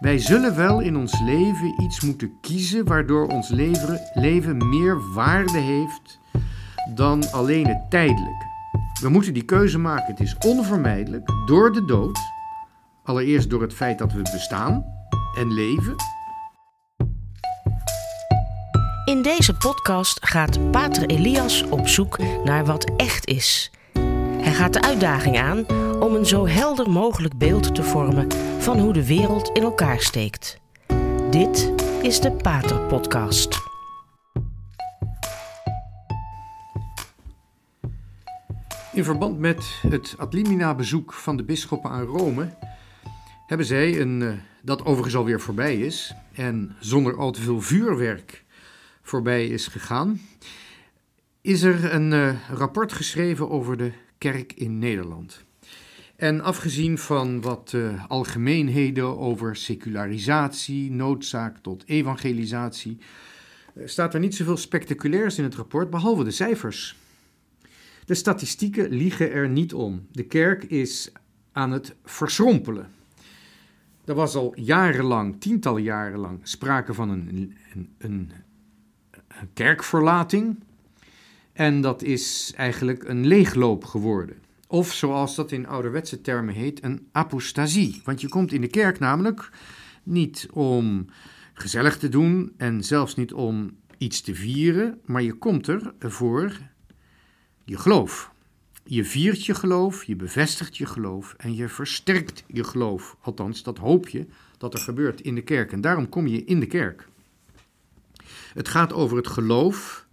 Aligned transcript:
Wij 0.00 0.18
zullen 0.18 0.56
wel 0.56 0.80
in 0.80 0.96
ons 0.96 1.20
leven 1.20 1.82
iets 1.82 2.00
moeten 2.00 2.32
kiezen 2.40 2.84
waardoor 2.84 3.26
ons 3.26 3.48
leven, 3.48 4.00
leven 4.14 4.68
meer 4.68 5.12
waarde 5.12 5.58
heeft 5.58 6.18
dan 6.94 7.30
alleen 7.30 7.66
het 7.66 7.90
tijdelijke. 7.90 8.48
We 9.00 9.08
moeten 9.08 9.34
die 9.34 9.44
keuze 9.44 9.78
maken. 9.78 10.06
Het 10.06 10.20
is 10.20 10.36
onvermijdelijk 10.38 11.30
door 11.46 11.72
de 11.72 11.84
dood. 11.84 12.18
Allereerst 13.04 13.50
door 13.50 13.62
het 13.62 13.74
feit 13.74 13.98
dat 13.98 14.12
we 14.12 14.22
bestaan 14.22 14.84
en 15.38 15.52
leven. 15.52 15.94
In 19.04 19.22
deze 19.22 19.54
podcast 19.54 20.26
gaat 20.26 20.70
Pater 20.70 21.06
Elias 21.06 21.62
op 21.62 21.88
zoek 21.88 22.18
naar 22.44 22.64
wat 22.64 22.90
echt 22.96 23.26
is. 23.26 23.70
Hij 24.40 24.52
gaat 24.52 24.72
de 24.72 24.82
uitdaging 24.82 25.38
aan 25.38 25.64
om 26.00 26.14
een 26.14 26.26
zo 26.26 26.46
helder 26.46 26.90
mogelijk 26.90 27.38
beeld 27.38 27.74
te 27.74 27.82
vormen 27.82 28.32
van 28.58 28.78
hoe 28.78 28.92
de 28.92 29.06
wereld 29.06 29.48
in 29.48 29.62
elkaar 29.62 30.00
steekt. 30.00 30.60
Dit 31.30 31.72
is 32.02 32.20
de 32.20 32.32
Pater 32.32 32.80
Podcast. 32.80 33.58
In 38.92 39.04
verband 39.04 39.38
met 39.38 39.80
het 39.88 40.14
Adlimina-bezoek 40.18 41.12
van 41.12 41.36
de 41.36 41.44
bisschoppen 41.44 41.90
aan 41.90 42.04
Rome 42.04 42.54
hebben 43.46 43.66
zij, 43.66 44.00
een, 44.00 44.22
eh, 44.22 44.32
dat 44.62 44.84
overigens 44.84 45.16
alweer 45.16 45.40
voorbij 45.40 45.76
is 45.76 46.14
en 46.32 46.76
zonder 46.78 47.16
al 47.16 47.30
te 47.30 47.40
veel 47.40 47.60
vuurwerk 47.60 48.44
voorbij 49.02 49.46
is 49.46 49.66
gegaan, 49.66 50.20
is 51.40 51.62
er 51.62 51.94
een 51.94 52.12
uh, 52.12 52.32
rapport 52.52 52.92
geschreven 52.92 53.50
over 53.50 53.76
de 53.76 53.92
kerk 54.18 54.52
in 54.52 54.78
Nederland. 54.78 55.44
En 56.20 56.40
afgezien 56.40 56.98
van 56.98 57.40
wat 57.40 57.72
uh, 57.74 58.04
algemeenheden 58.08 59.18
over 59.18 59.56
secularisatie, 59.56 60.90
noodzaak 60.90 61.58
tot 61.58 61.82
evangelisatie, 61.86 62.98
uh, 63.74 63.86
staat 63.86 64.14
er 64.14 64.20
niet 64.20 64.34
zoveel 64.34 64.56
spectaculairs 64.56 65.38
in 65.38 65.44
het 65.44 65.54
rapport, 65.54 65.90
behalve 65.90 66.24
de 66.24 66.30
cijfers. 66.30 66.96
De 68.04 68.14
statistieken 68.14 68.90
liegen 68.90 69.32
er 69.32 69.48
niet 69.48 69.74
om. 69.74 70.06
De 70.12 70.22
kerk 70.22 70.64
is 70.64 71.12
aan 71.52 71.70
het 71.70 71.94
verschrompelen. 72.04 72.88
Er 74.04 74.14
was 74.14 74.34
al 74.34 74.52
jarenlang, 74.54 75.40
tientallen 75.40 75.82
jaren 75.82 76.18
lang, 76.18 76.38
sprake 76.42 76.94
van 76.94 77.10
een, 77.10 77.56
een, 77.72 77.88
een 77.98 78.32
kerkverlating. 79.52 80.62
En 81.52 81.80
dat 81.80 82.02
is 82.02 82.52
eigenlijk 82.56 83.08
een 83.08 83.26
leegloop 83.26 83.84
geworden. 83.84 84.48
Of 84.70 84.92
zoals 84.92 85.34
dat 85.34 85.52
in 85.52 85.66
ouderwetse 85.66 86.20
termen 86.20 86.54
heet, 86.54 86.84
een 86.84 87.08
apostasie. 87.12 88.00
Want 88.04 88.20
je 88.20 88.28
komt 88.28 88.52
in 88.52 88.60
de 88.60 88.66
kerk 88.66 88.98
namelijk 88.98 89.50
niet 90.02 90.48
om 90.52 91.06
gezellig 91.54 91.98
te 91.98 92.08
doen 92.08 92.52
en 92.56 92.84
zelfs 92.84 93.16
niet 93.16 93.32
om 93.32 93.76
iets 93.98 94.20
te 94.20 94.34
vieren, 94.34 95.00
maar 95.04 95.22
je 95.22 95.32
komt 95.32 95.66
er 95.66 95.94
voor 95.98 96.58
je 97.64 97.78
geloof. 97.78 98.32
Je 98.84 99.04
viert 99.04 99.44
je 99.44 99.54
geloof, 99.54 100.04
je 100.04 100.16
bevestigt 100.16 100.76
je 100.76 100.86
geloof 100.86 101.34
en 101.36 101.54
je 101.54 101.68
versterkt 101.68 102.44
je 102.46 102.64
geloof. 102.64 103.16
Althans, 103.20 103.62
dat 103.62 103.78
hoop 103.78 104.08
je 104.08 104.26
dat 104.58 104.74
er 104.74 104.80
gebeurt 104.80 105.20
in 105.20 105.34
de 105.34 105.42
kerk. 105.42 105.72
En 105.72 105.80
daarom 105.80 106.08
kom 106.08 106.26
je 106.26 106.44
in 106.44 106.60
de 106.60 106.66
kerk. 106.66 107.08
Het 108.54 108.68
gaat 108.68 108.92
over 108.92 109.16
het 109.16 109.28
geloof. 109.28 110.06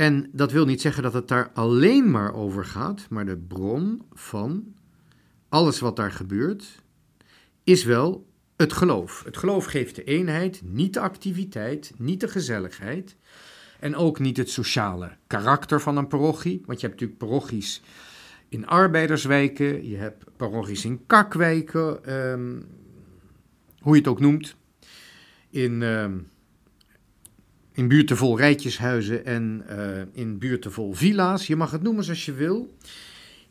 En 0.00 0.28
dat 0.32 0.52
wil 0.52 0.64
niet 0.64 0.80
zeggen 0.80 1.02
dat 1.02 1.12
het 1.12 1.28
daar 1.28 1.50
alleen 1.54 2.10
maar 2.10 2.34
over 2.34 2.64
gaat, 2.64 3.06
maar 3.10 3.26
de 3.26 3.36
bron 3.36 4.02
van 4.12 4.74
alles 5.48 5.80
wat 5.80 5.96
daar 5.96 6.12
gebeurt 6.12 6.82
is 7.64 7.84
wel 7.84 8.26
het 8.56 8.72
geloof. 8.72 9.22
Het 9.24 9.36
geloof 9.36 9.64
geeft 9.64 9.94
de 9.94 10.04
eenheid, 10.04 10.60
niet 10.64 10.94
de 10.94 11.00
activiteit, 11.00 11.92
niet 11.96 12.20
de 12.20 12.28
gezelligheid. 12.28 13.16
En 13.80 13.96
ook 13.96 14.18
niet 14.18 14.36
het 14.36 14.50
sociale 14.50 15.16
karakter 15.26 15.80
van 15.80 15.96
een 15.96 16.08
parochie. 16.08 16.62
Want 16.66 16.80
je 16.80 16.86
hebt 16.86 17.00
natuurlijk 17.00 17.30
parochies 17.30 17.82
in 18.48 18.66
arbeiderswijken, 18.66 19.88
je 19.88 19.96
hebt 19.96 20.24
parochies 20.36 20.84
in 20.84 21.06
kakwijken, 21.06 22.14
um, 22.14 22.66
hoe 23.80 23.92
je 23.92 24.00
het 24.00 24.10
ook 24.10 24.20
noemt. 24.20 24.56
In, 25.50 25.82
um, 25.82 26.30
in 27.80 27.88
buurten 27.88 28.16
vol 28.16 28.38
rijtjeshuizen 28.38 29.24
en 29.24 29.64
uh, 29.70 30.02
in 30.12 30.38
buurten 30.38 30.72
vol 30.72 30.92
villa's. 30.92 31.46
Je 31.46 31.56
mag 31.56 31.70
het 31.70 31.82
noemen 31.82 32.04
zoals 32.04 32.24
je 32.24 32.32
wil. 32.32 32.76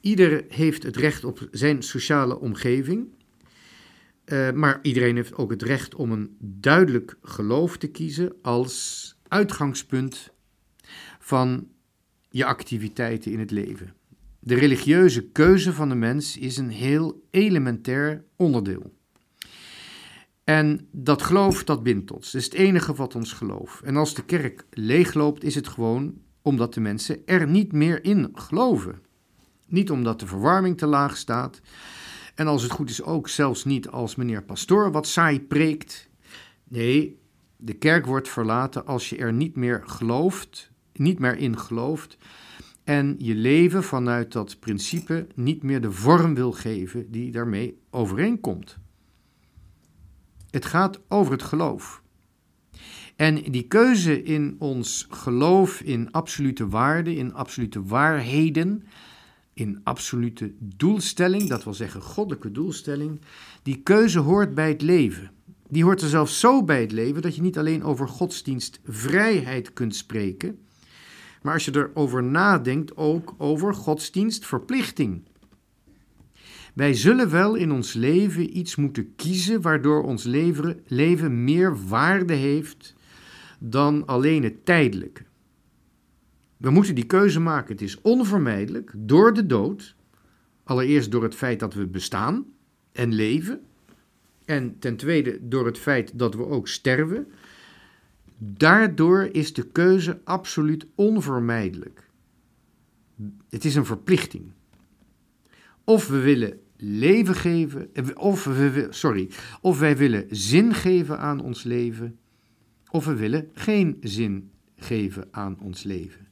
Ieder 0.02 0.46
heeft 0.48 0.84
het 0.84 0.96
recht 0.96 1.24
op 1.24 1.48
zijn 1.52 1.84
sociale 1.84 2.40
omgeving. 2.40 3.08
Uh, 4.26 4.52
maar 4.52 4.80
iedereen 4.82 5.16
heeft 5.16 5.36
ook 5.36 5.52
het 5.52 5.62
recht 5.62 5.96
om 5.96 6.12
een 6.12 6.36
duidelijk 6.40 7.18
geloof 7.22 7.78
te 7.78 7.88
kiezen 7.88 8.34
als 8.42 9.16
uitgangspunt 9.28 10.32
van 11.20 11.68
je 12.30 12.46
activiteiten 12.46 13.32
in 13.32 13.40
het 13.40 13.52
leven. 13.52 13.94
De 14.40 14.56
religieuze 14.56 15.30
keuze 15.30 15.74
van 15.74 15.90
de 15.90 15.96
mens 15.96 16.38
is 16.38 16.58
een 16.58 16.70
heel 16.70 17.28
elementair 17.32 18.24
onderdeel. 18.36 18.94
En 20.50 20.88
dat 20.92 21.22
geloof, 21.22 21.64
dat 21.64 21.84
bindt 21.84 22.12
ons. 22.12 22.32
Dat 22.32 22.42
is 22.42 22.48
het 22.48 22.54
enige 22.54 22.94
wat 22.94 23.16
ons 23.16 23.34
gelooft. 23.34 23.84
En 23.84 23.96
als 23.96 24.14
de 24.14 24.24
kerk 24.24 24.66
leegloopt, 24.70 25.44
is 25.44 25.56
het 25.56 25.68
gewoon 25.68 26.14
omdat 26.42 26.74
de 26.74 26.80
mensen 26.80 27.22
er 27.26 27.48
niet 27.48 27.72
meer 27.72 28.04
in 28.04 28.30
geloven. 28.34 29.02
Niet 29.68 29.92
omdat 29.92 30.20
de 30.20 30.28
verwarming 30.28 30.78
te 30.78 30.86
laag 30.86 31.18
staat. 31.18 31.62
En 32.36 32.48
als 32.48 32.64
het 32.64 32.72
goed 32.72 32.90
is 32.90 33.04
ook 33.04 33.30
zelfs 33.30 33.66
niet 33.66 33.90
als 33.90 34.16
meneer 34.16 34.44
Pastoor 34.44 34.92
wat 34.92 35.08
saai 35.08 35.42
preekt. 35.42 36.10
Nee, 36.64 37.20
de 37.58 37.74
kerk 37.74 38.06
wordt 38.06 38.30
verlaten 38.30 38.86
als 38.86 39.10
je 39.10 39.18
er 39.18 39.34
niet 39.34 39.56
meer 39.56 39.84
gelooft, 39.86 40.72
niet 40.94 41.20
meer 41.20 41.38
in 41.38 41.58
gelooft 41.58 42.18
en 42.84 43.16
je 43.18 43.36
leven 43.36 43.84
vanuit 43.84 44.32
dat 44.32 44.60
principe 44.60 45.28
niet 45.36 45.64
meer 45.64 45.82
de 45.82 45.92
vorm 45.92 46.36
wil 46.36 46.52
geven 46.52 47.12
die 47.12 47.32
daarmee 47.32 47.78
overeenkomt. 47.90 48.79
Het 50.52 50.66
gaat 50.66 51.00
over 51.08 51.32
het 51.32 51.44
geloof. 51.44 52.02
En 53.16 53.36
die 53.36 53.68
keuze 53.68 54.24
in 54.24 54.56
ons 54.60 55.08
geloof 55.10 55.82
in 55.82 56.12
absolute 56.12 56.68
waarden, 56.68 57.16
in 57.16 57.34
absolute 57.34 57.84
waarheden, 57.84 58.84
in 59.54 59.80
absolute 59.84 60.54
doelstelling, 60.60 61.50
dat 61.50 61.64
wil 61.64 61.74
zeggen 61.74 62.02
goddelijke 62.02 62.52
doelstelling, 62.52 63.22
die 63.64 63.82
keuze 63.84 64.20
hoort 64.20 64.56
bij 64.56 64.70
het 64.70 64.82
leven. 64.82 65.32
Die 65.68 65.84
hoort 65.84 66.02
er 66.02 66.08
zelfs 66.08 66.40
zo 66.40 66.64
bij 66.64 66.82
het 66.82 66.92
leven 66.92 67.22
dat 67.22 67.36
je 67.36 67.42
niet 67.42 67.58
alleen 67.58 67.84
over 67.84 68.08
godsdienstvrijheid 68.08 69.74
kunt 69.74 69.96
spreken, 69.96 70.60
maar 71.42 71.54
als 71.54 71.66
je 71.66 71.76
erover 71.76 72.24
nadenkt 72.24 72.98
ook 72.98 73.36
over 73.38 73.74
godsdienstverplichting. 73.74 75.22
Wij 76.80 76.94
zullen 76.94 77.30
wel 77.30 77.56
in 77.56 77.72
ons 77.72 77.94
leven 77.94 78.58
iets 78.58 78.76
moeten 78.76 79.16
kiezen 79.16 79.62
waardoor 79.62 80.04
ons 80.04 80.24
leven, 80.88 81.44
meer 81.44 81.88
waarde 81.88 82.34
heeft 82.34 82.96
dan 83.58 84.06
alleen 84.06 84.44
het 84.44 84.66
tijdelijke. 84.66 85.24
We 86.58 86.70
moeten 86.70 86.96
die 86.96 87.06
keuze 87.06 87.40
maken. 87.40 87.72
Het 87.72 87.82
is 87.82 88.02
onvermijdelijk 88.02 88.92
door 88.96 89.34
de 89.34 89.46
dood. 89.46 89.96
Allereerst 90.64 91.12
door 91.12 91.24
het 91.24 91.36
feit 91.36 91.60
dat 91.60 91.74
we 91.74 91.88
bestaan 91.88 92.46
en 92.92 93.14
leven. 93.14 93.62
En 94.46 94.80
ten 94.80 94.96
tweede 94.96 95.40
door 95.42 95.66
het 95.66 95.78
feit 95.78 96.20
dat 96.20 96.36
we 96.36 96.46
ook 96.46 96.68
sterven. 96.68 97.28
Daardoor 98.38 99.30
is 99.32 99.54
de 99.54 99.68
keuze 99.68 100.20
absoluut 100.24 100.86
onvermijdelijk. 100.96 102.10
Het 103.50 103.66
is 103.66 103.76
een 103.76 103.86
verplichting. 103.86 104.52
Of 105.84 106.08
we 106.08 106.20
willen 106.20 106.60
leven 106.82 107.36
geven, 107.36 107.90
of, 108.18 108.44
we, 108.44 108.88
sorry, 108.90 109.30
of 109.62 109.80
wij 109.80 109.98
willen 109.98 110.26
zin 110.30 110.74
geven 110.74 111.20
aan 111.20 111.40
ons 111.40 111.64
leven, 111.64 112.20
of 112.92 113.06
we 113.06 113.16
willen 113.16 113.50
geen 113.54 113.98
zin 114.02 114.52
geven 114.76 115.28
aan 115.32 115.60
ons 115.60 115.84
leven. 115.84 116.28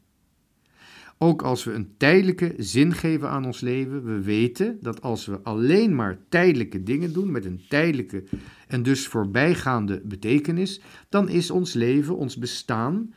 Ook 1.17 1.41
als 1.41 1.63
we 1.63 1.71
een 1.71 1.93
tijdelijke 1.97 2.53
zin 2.57 2.93
geven 2.93 3.29
aan 3.29 3.45
ons 3.45 3.59
leven, 3.59 4.03
we 4.03 4.21
weten 4.21 4.77
dat 4.81 5.01
als 5.01 5.25
we 5.25 5.39
alleen 5.43 5.95
maar 5.95 6.19
tijdelijke 6.29 6.83
dingen 6.83 7.13
doen 7.13 7.31
met 7.31 7.45
een 7.45 7.61
tijdelijke 7.69 8.23
en 8.67 8.83
dus 8.83 9.07
voorbijgaande 9.07 10.01
betekenis, 10.03 10.81
dan 11.09 11.29
is 11.29 11.51
ons 11.51 11.73
leven, 11.73 12.17
ons 12.17 12.37
bestaan, 12.37 13.13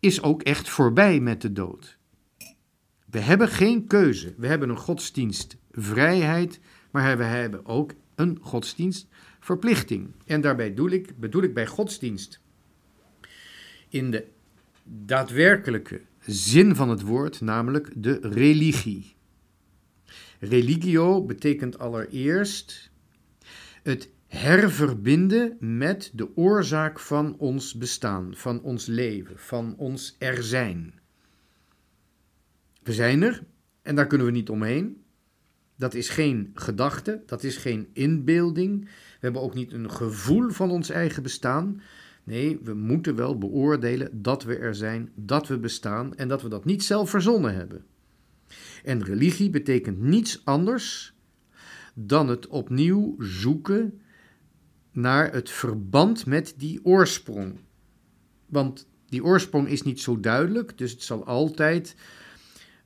is 0.00 0.22
ook 0.22 0.42
echt 0.42 0.68
voorbij 0.68 1.20
met 1.20 1.42
de 1.42 1.52
dood. 1.52 1.98
We 3.10 3.18
hebben 3.18 3.48
geen 3.48 3.86
keuze. 3.86 4.34
We 4.36 4.46
hebben 4.46 4.68
een 4.68 4.78
godsdienstvrijheid, 5.74 6.60
maar 6.90 7.18
we 7.18 7.24
hebben 7.24 7.66
ook 7.66 7.92
een 8.14 8.38
godsdienstverplichting. 8.40 10.10
En 10.26 10.40
daarbij 10.40 10.74
ik, 10.90 11.18
bedoel 11.18 11.42
ik 11.42 11.54
bij 11.54 11.66
godsdienst 11.66 12.40
in 13.88 14.10
de 14.10 14.26
daadwerkelijke 14.84 16.00
zin 16.20 16.74
van 16.74 16.88
het 16.88 17.02
woord, 17.02 17.40
namelijk 17.40 17.90
de 17.96 18.18
religie. 18.22 19.14
Religio 20.40 21.24
betekent 21.24 21.78
allereerst 21.78 22.90
het 23.82 24.08
herverbinden 24.26 25.56
met 25.60 26.10
de 26.14 26.36
oorzaak 26.36 27.00
van 27.00 27.36
ons 27.38 27.74
bestaan, 27.74 28.34
van 28.36 28.62
ons 28.62 28.86
leven, 28.86 29.38
van 29.38 29.74
ons 29.76 30.16
er 30.18 30.42
zijn. 30.42 31.00
We 32.82 32.92
zijn 32.92 33.22
er 33.22 33.44
en 33.82 33.94
daar 33.94 34.06
kunnen 34.06 34.26
we 34.26 34.32
niet 34.32 34.48
omheen. 34.48 35.03
Dat 35.76 35.94
is 35.94 36.08
geen 36.08 36.50
gedachte, 36.54 37.22
dat 37.26 37.42
is 37.42 37.56
geen 37.56 37.88
inbeelding. 37.92 38.84
We 38.84 38.90
hebben 39.20 39.42
ook 39.42 39.54
niet 39.54 39.72
een 39.72 39.90
gevoel 39.90 40.50
van 40.50 40.70
ons 40.70 40.90
eigen 40.90 41.22
bestaan. 41.22 41.82
Nee, 42.24 42.58
we 42.62 42.74
moeten 42.74 43.14
wel 43.16 43.38
beoordelen 43.38 44.22
dat 44.22 44.42
we 44.42 44.56
er 44.56 44.74
zijn, 44.74 45.10
dat 45.14 45.48
we 45.48 45.58
bestaan 45.58 46.16
en 46.16 46.28
dat 46.28 46.42
we 46.42 46.48
dat 46.48 46.64
niet 46.64 46.82
zelf 46.82 47.10
verzonnen 47.10 47.54
hebben. 47.54 47.84
En 48.84 49.04
religie 49.04 49.50
betekent 49.50 50.00
niets 50.00 50.40
anders 50.44 51.14
dan 51.94 52.28
het 52.28 52.46
opnieuw 52.46 53.14
zoeken 53.18 54.00
naar 54.92 55.32
het 55.32 55.50
verband 55.50 56.26
met 56.26 56.54
die 56.56 56.84
oorsprong. 56.84 57.58
Want 58.46 58.88
die 59.08 59.24
oorsprong 59.24 59.68
is 59.68 59.82
niet 59.82 60.00
zo 60.00 60.20
duidelijk, 60.20 60.78
dus 60.78 60.90
het 60.90 61.02
zal 61.02 61.26
altijd 61.26 61.96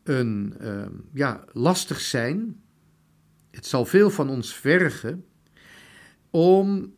een, 0.03 0.55
uh, 0.61 0.87
ja, 1.15 1.45
lastig 1.53 2.01
zijn. 2.01 2.63
Het 3.51 3.67
zal 3.67 3.85
veel 3.85 4.11
van 4.11 4.31
ons 4.31 4.55
vergen 4.55 5.25
om 6.31 6.95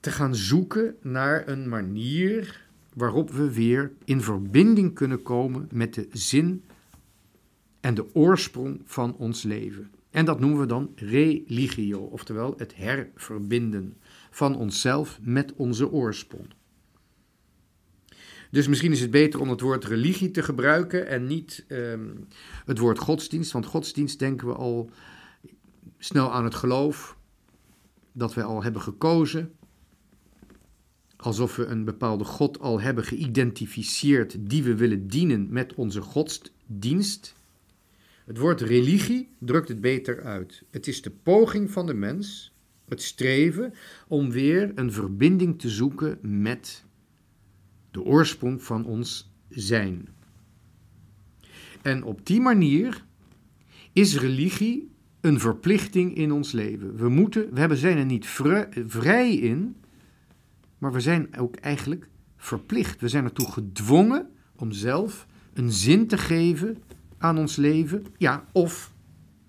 te 0.00 0.10
gaan 0.10 0.34
zoeken 0.34 0.96
naar 1.02 1.48
een 1.48 1.68
manier 1.68 2.68
waarop 2.94 3.30
we 3.30 3.52
weer 3.52 3.92
in 4.04 4.20
verbinding 4.20 4.94
kunnen 4.94 5.22
komen 5.22 5.68
met 5.72 5.94
de 5.94 6.08
zin 6.12 6.64
en 7.80 7.94
de 7.94 8.14
oorsprong 8.14 8.80
van 8.84 9.16
ons 9.16 9.42
leven. 9.42 9.90
En 10.10 10.24
dat 10.24 10.40
noemen 10.40 10.60
we 10.60 10.66
dan 10.66 10.92
religio, 10.94 11.98
oftewel 11.98 12.54
het 12.56 12.76
herverbinden 12.76 13.96
van 14.30 14.56
onszelf 14.56 15.18
met 15.22 15.52
onze 15.56 15.90
oorsprong. 15.90 16.46
Dus 18.50 18.68
misschien 18.68 18.92
is 18.92 19.00
het 19.00 19.10
beter 19.10 19.40
om 19.40 19.50
het 19.50 19.60
woord 19.60 19.84
religie 19.84 20.30
te 20.30 20.42
gebruiken 20.42 21.06
en 21.06 21.26
niet 21.26 21.64
ehm, 21.68 22.08
het 22.64 22.78
woord 22.78 22.98
godsdienst, 22.98 23.52
want 23.52 23.66
godsdienst 23.66 24.18
denken 24.18 24.46
we 24.46 24.54
al 24.54 24.90
snel 26.02 26.32
aan 26.32 26.44
het 26.44 26.54
geloof 26.54 27.16
dat 28.12 28.34
wij 28.34 28.44
al 28.44 28.62
hebben 28.62 28.82
gekozen, 28.82 29.52
alsof 31.16 31.56
we 31.56 31.64
een 31.64 31.84
bepaalde 31.84 32.24
God 32.24 32.58
al 32.60 32.80
hebben 32.80 33.04
geïdentificeerd 33.04 34.50
die 34.50 34.62
we 34.62 34.74
willen 34.74 35.06
dienen 35.06 35.46
met 35.50 35.74
onze 35.74 36.00
godsdienst. 36.00 37.34
Het 38.24 38.38
woord 38.38 38.60
religie 38.60 39.28
drukt 39.38 39.68
het 39.68 39.80
beter 39.80 40.22
uit. 40.24 40.62
Het 40.70 40.86
is 40.86 41.02
de 41.02 41.10
poging 41.10 41.70
van 41.70 41.86
de 41.86 41.94
mens, 41.94 42.52
het 42.88 43.02
streven 43.02 43.74
om 44.08 44.30
weer 44.30 44.72
een 44.74 44.92
verbinding 44.92 45.58
te 45.58 45.68
zoeken 45.68 46.18
met 46.42 46.84
de 47.90 48.02
oorsprong 48.02 48.62
van 48.62 48.84
ons 48.84 49.32
zijn. 49.48 50.08
En 51.82 52.04
op 52.04 52.26
die 52.26 52.40
manier 52.40 53.04
is 53.92 54.18
religie 54.18 54.89
een 55.20 55.40
verplichting 55.40 56.16
in 56.16 56.32
ons 56.32 56.52
leven. 56.52 56.96
We 56.96 57.08
moeten, 57.08 57.52
we 57.54 57.60
hebben, 57.60 57.78
zijn 57.78 57.98
er 57.98 58.04
niet 58.04 58.26
vrij 58.86 59.34
in, 59.34 59.76
maar 60.78 60.92
we 60.92 61.00
zijn 61.00 61.36
ook 61.36 61.56
eigenlijk 61.56 62.08
verplicht. 62.36 63.00
We 63.00 63.08
zijn 63.08 63.24
ertoe 63.24 63.52
gedwongen 63.52 64.30
om 64.56 64.72
zelf 64.72 65.26
een 65.52 65.72
zin 65.72 66.06
te 66.06 66.18
geven 66.18 66.82
aan 67.18 67.38
ons 67.38 67.56
leven, 67.56 68.04
ja, 68.16 68.44
of 68.52 68.92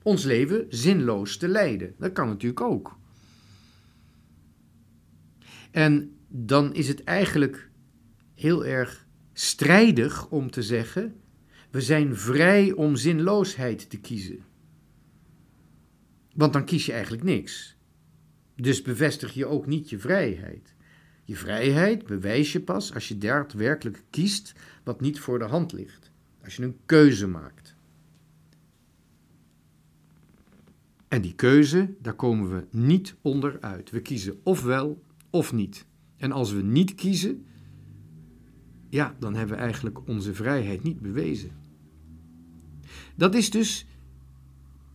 ons 0.03 0.23
leven 0.23 0.65
zinloos 0.69 1.38
te 1.38 1.47
leiden. 1.47 1.94
Dat 1.97 2.12
kan 2.12 2.27
natuurlijk 2.27 2.62
ook. 2.62 2.97
En 5.71 6.15
dan 6.27 6.73
is 6.73 6.88
het 6.88 7.03
eigenlijk 7.03 7.69
heel 8.33 8.65
erg 8.65 9.07
strijdig 9.33 10.29
om 10.29 10.51
te 10.51 10.63
zeggen: 10.63 11.15
we 11.69 11.81
zijn 11.81 12.15
vrij 12.15 12.71
om 12.71 12.95
zinloosheid 12.95 13.89
te 13.89 13.97
kiezen. 13.97 14.39
Want 16.33 16.54
dan 16.54 16.66
kies 16.66 16.86
je 16.86 16.92
eigenlijk 16.92 17.24
niks. 17.24 17.75
Dus 18.56 18.81
bevestig 18.81 19.33
je 19.33 19.45
ook 19.45 19.66
niet 19.66 19.89
je 19.89 20.00
vrijheid. 20.00 20.74
Je 21.24 21.36
vrijheid 21.36 22.06
bewijs 22.06 22.51
je 22.51 22.62
pas 22.62 22.94
als 22.94 23.07
je 23.07 23.18
daadwerkelijk 23.18 24.04
kiest 24.10 24.54
wat 24.83 25.01
niet 25.01 25.19
voor 25.19 25.39
de 25.39 25.45
hand 25.45 25.72
ligt. 25.74 26.12
Als 26.44 26.56
je 26.56 26.63
een 26.63 26.80
keuze 26.86 27.28
maakt. 27.28 27.75
En 31.07 31.22
die 31.22 31.36
keuze, 31.36 31.94
daar 32.00 32.13
komen 32.13 32.56
we 32.56 32.66
niet 32.69 33.16
onderuit. 33.22 33.89
We 33.89 34.01
kiezen 34.01 34.39
ofwel 34.44 35.04
of 35.30 35.54
niet. 35.54 35.86
En 36.18 36.31
als 36.31 36.51
we 36.51 36.62
niet 36.62 36.95
kiezen, 36.95 37.45
ja, 38.89 39.16
dan 39.19 39.36
hebben 39.36 39.56
we 39.56 39.62
eigenlijk 39.62 40.07
onze 40.07 40.33
vrijheid 40.33 40.83
niet 40.83 41.00
bewezen. 41.00 41.51
Dat 43.16 43.36
is 43.36 43.50
dus 43.50 43.86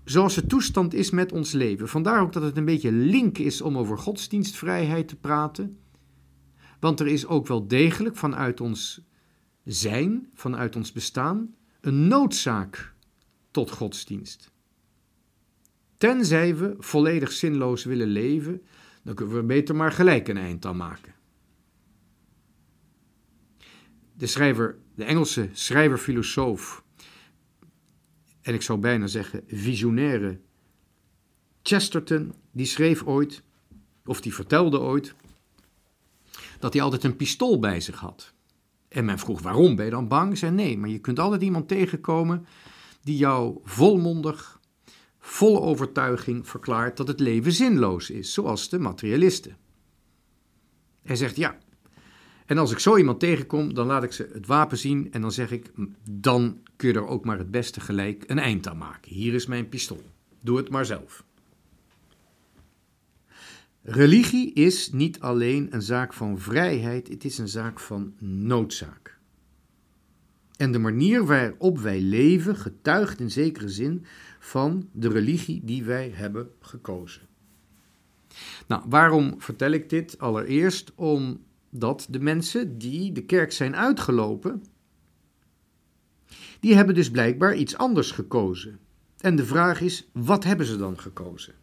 zoals 0.06 0.34
de 0.34 0.46
toestand 0.46 0.94
is 0.94 1.10
met 1.10 1.32
ons 1.32 1.52
leven. 1.52 1.88
Vandaar 1.88 2.20
ook 2.20 2.32
dat 2.32 2.42
het 2.42 2.56
een 2.56 2.64
beetje 2.64 2.92
link 2.92 3.38
is 3.38 3.60
om 3.60 3.78
over 3.78 3.98
godsdienstvrijheid 3.98 5.08
te 5.08 5.16
praten. 5.16 5.78
Want 6.80 7.00
er 7.00 7.06
is 7.06 7.26
ook 7.26 7.46
wel 7.46 7.66
degelijk 7.66 8.16
vanuit 8.16 8.60
ons 8.60 9.00
zijn, 9.64 10.30
vanuit 10.34 10.76
ons 10.76 10.92
bestaan, 10.92 11.54
een 11.80 12.08
noodzaak 12.08 12.94
tot 13.50 13.70
godsdienst. 13.70 14.50
Tenzij 15.96 16.56
we 16.56 16.74
volledig 16.78 17.32
zinloos 17.32 17.84
willen 17.84 18.08
leven, 18.08 18.62
dan 19.02 19.14
kunnen 19.14 19.34
we 19.34 19.42
beter 19.42 19.76
maar 19.76 19.92
gelijk 19.92 20.28
een 20.28 20.36
eind 20.36 20.66
aan 20.66 20.76
maken. 20.76 21.14
De 24.12 24.26
schrijver, 24.26 24.78
de 24.94 25.04
Engelse 25.04 25.48
schrijver-filosoof, 25.52 26.84
en 28.46 28.54
ik 28.54 28.62
zou 28.62 28.78
bijna 28.78 29.06
zeggen 29.06 29.42
visionaire 29.46 30.40
Chesterton, 31.62 32.34
die 32.52 32.66
schreef 32.66 33.02
ooit, 33.02 33.42
of 34.04 34.20
die 34.20 34.34
vertelde 34.34 34.80
ooit, 34.80 35.14
dat 36.58 36.72
hij 36.72 36.82
altijd 36.82 37.04
een 37.04 37.16
pistool 37.16 37.58
bij 37.58 37.80
zich 37.80 37.98
had. 37.98 38.32
En 38.88 39.04
men 39.04 39.18
vroeg, 39.18 39.40
waarom 39.42 39.76
ben 39.76 39.84
je 39.84 39.90
dan 39.90 40.08
bang? 40.08 40.38
Zei 40.38 40.52
nee, 40.52 40.78
maar 40.78 40.88
je 40.88 40.98
kunt 40.98 41.18
altijd 41.18 41.42
iemand 41.42 41.68
tegenkomen 41.68 42.46
die 43.02 43.16
jou 43.16 43.58
volmondig, 43.64 44.60
vol 45.18 45.62
overtuiging 45.62 46.48
verklaart 46.48 46.96
dat 46.96 47.08
het 47.08 47.20
leven 47.20 47.52
zinloos 47.52 48.10
is, 48.10 48.32
zoals 48.32 48.68
de 48.68 48.78
materialisten. 48.78 49.56
Hij 51.02 51.16
zegt, 51.16 51.36
ja, 51.36 51.58
en 52.46 52.58
als 52.58 52.72
ik 52.72 52.78
zo 52.78 52.96
iemand 52.96 53.20
tegenkom, 53.20 53.74
dan 53.74 53.86
laat 53.86 54.02
ik 54.02 54.12
ze 54.12 54.30
het 54.32 54.46
wapen 54.46 54.78
zien 54.78 55.12
en 55.12 55.20
dan 55.20 55.32
zeg 55.32 55.50
ik, 55.50 55.70
dan 56.10 56.58
kun 56.76 56.88
je 56.88 56.94
er 56.94 57.06
ook 57.06 57.24
maar 57.24 57.38
het 57.38 57.50
beste 57.50 57.80
gelijk 57.80 58.24
een 58.26 58.38
eind 58.38 58.68
aan 58.68 58.78
maken. 58.78 59.12
Hier 59.12 59.34
is 59.34 59.46
mijn 59.46 59.68
pistool. 59.68 60.02
Doe 60.40 60.56
het 60.56 60.70
maar 60.70 60.86
zelf. 60.86 61.24
Religie 63.82 64.52
is 64.52 64.92
niet 64.92 65.20
alleen 65.20 65.68
een 65.70 65.82
zaak 65.82 66.12
van 66.12 66.38
vrijheid, 66.38 67.08
het 67.08 67.24
is 67.24 67.38
een 67.38 67.48
zaak 67.48 67.80
van 67.80 68.14
noodzaak. 68.18 69.18
En 70.56 70.72
de 70.72 70.78
manier 70.78 71.24
waarop 71.24 71.78
wij 71.78 72.00
leven 72.00 72.56
getuigt 72.56 73.20
in 73.20 73.30
zekere 73.30 73.68
zin 73.68 74.04
van 74.38 74.88
de 74.92 75.08
religie 75.08 75.60
die 75.64 75.84
wij 75.84 76.10
hebben 76.14 76.50
gekozen. 76.60 77.22
Nou, 78.66 78.82
waarom 78.88 79.34
vertel 79.38 79.70
ik 79.70 79.90
dit? 79.90 80.18
Allereerst 80.18 80.92
omdat 81.76 82.06
de 82.10 82.20
mensen 82.20 82.78
die 82.78 83.12
de 83.12 83.24
kerk 83.24 83.52
zijn 83.52 83.76
uitgelopen, 83.76 84.64
die 86.60 86.74
hebben 86.74 86.94
dus 86.94 87.10
blijkbaar 87.10 87.56
iets 87.56 87.76
anders 87.76 88.10
gekozen. 88.10 88.78
En 89.20 89.36
de 89.36 89.44
vraag 89.44 89.80
is, 89.80 90.08
wat 90.12 90.44
hebben 90.44 90.66
ze 90.66 90.76
dan 90.76 90.98
gekozen? 90.98 91.54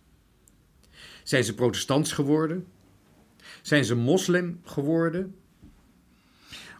Zijn 1.23 1.43
ze 1.43 1.55
protestants 1.55 2.11
geworden? 2.11 2.67
Zijn 3.61 3.85
ze 3.85 3.95
moslim 3.95 4.59
geworden? 4.63 5.35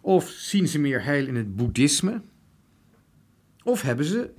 Of 0.02 0.30
zien 0.30 0.68
ze 0.68 0.80
meer 0.80 1.04
heil 1.04 1.28
in 1.28 1.36
het 1.36 1.56
boeddhisme? 1.56 2.22
Of 3.64 3.82
hebben 3.82 4.06
ze 4.06 4.30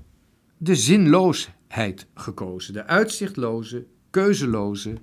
de 0.56 0.74
zinloosheid 0.74 2.06
gekozen, 2.14 2.72
de 2.72 2.84
uitzichtloze, 2.84 3.86
keuzeloze 4.10 4.94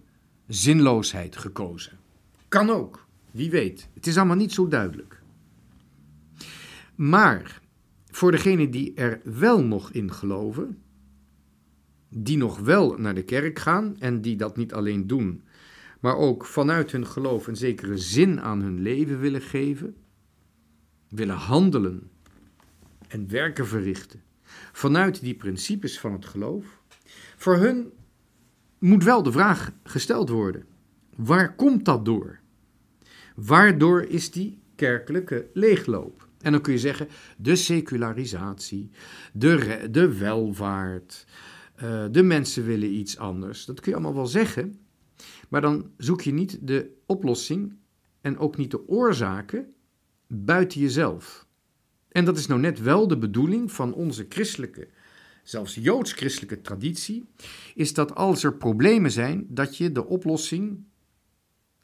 zinloosheid 0.48 1.38
gekozen? 1.38 2.00
Kan 2.48 2.70
ook, 2.70 3.10
wie 3.32 3.50
weet. 3.50 3.90
Het 3.94 4.08
is 4.08 4.18
allemaal 4.18 4.36
niet 4.36 4.54
zo 4.54 4.68
duidelijk. 4.68 5.22
Maar 6.96 7.62
voor 8.06 8.32
degenen 8.32 8.72
die 8.72 8.94
er 8.94 9.22
wel 9.24 9.64
nog 9.64 9.92
in 9.92 10.14
geloven, 10.14 10.78
die 12.10 12.38
nog 12.38 12.60
wel 12.60 12.98
naar 12.98 13.16
de 13.16 13.24
kerk 13.24 13.60
gaan 13.60 13.96
en 14.00 14.22
die 14.22 14.36
dat 14.36 14.58
niet 14.58 14.74
alleen 14.74 15.08
doen, 15.08 15.44
maar 16.00 16.16
ook 16.16 16.46
vanuit 16.46 16.92
hun 16.92 17.08
geloof 17.08 17.48
een 17.48 17.56
zekere 17.56 17.98
zin 17.98 18.42
aan 18.42 18.62
hun 18.62 18.82
leven 18.82 19.20
willen 19.20 19.42
geven, 19.42 19.96
willen 21.10 21.36
handelen 21.36 22.10
en 23.08 23.30
werken 23.30 23.68
verrichten 23.68 24.22
vanuit 24.72 25.22
die 25.22 25.36
principes 25.36 26.00
van 26.00 26.14
het 26.14 26.26
geloof, 26.26 26.66
voor 27.38 27.58
hun 27.58 27.92
moet 28.80 29.04
wel 29.04 29.24
de 29.24 29.32
vraag 29.32 29.72
gesteld 29.84 30.30
worden: 30.30 30.66
Waar 31.16 31.56
komt 31.56 31.86
dat 31.86 32.06
door? 32.06 32.40
Waardoor 33.46 34.04
is 34.04 34.32
die 34.32 34.62
kerkelijke 34.76 35.50
leegloop? 35.54 36.28
En 36.40 36.52
dan 36.52 36.62
kun 36.62 36.74
je 36.74 36.80
zeggen, 36.80 37.08
de 37.38 37.56
secularisatie, 37.56 38.90
de, 39.34 39.88
de 39.92 40.18
welvaart, 40.18 41.26
uh, 41.84 42.06
de 42.12 42.24
mensen 42.24 42.66
willen 42.66 42.94
iets 42.94 43.18
anders. 43.18 43.66
Dat 43.66 43.80
kun 43.80 43.92
je 43.92 43.98
allemaal 43.98 44.16
wel 44.16 44.28
zeggen, 44.28 44.80
maar 45.50 45.62
dan 45.62 45.92
zoek 45.98 46.22
je 46.22 46.32
niet 46.32 46.60
de 46.62 46.92
oplossing 47.06 47.76
en 48.22 48.38
ook 48.38 48.58
niet 48.58 48.72
de 48.72 48.88
oorzaken 48.88 49.74
buiten 50.28 50.80
jezelf. 50.82 51.48
En 52.10 52.26
dat 52.26 52.38
is 52.38 52.48
nou 52.48 52.60
net 52.60 52.82
wel 52.82 53.08
de 53.08 53.18
bedoeling 53.18 53.72
van 53.72 53.94
onze 53.94 54.26
christelijke, 54.30 54.88
zelfs 55.44 55.76
joods-christelijke 55.76 56.62
traditie, 56.62 57.26
is 57.76 57.94
dat 57.94 58.16
als 58.16 58.44
er 58.44 58.54
problemen 58.54 59.12
zijn, 59.12 59.46
dat 59.50 59.78
je 59.78 59.92
de 59.92 60.06
oplossing 60.06 60.84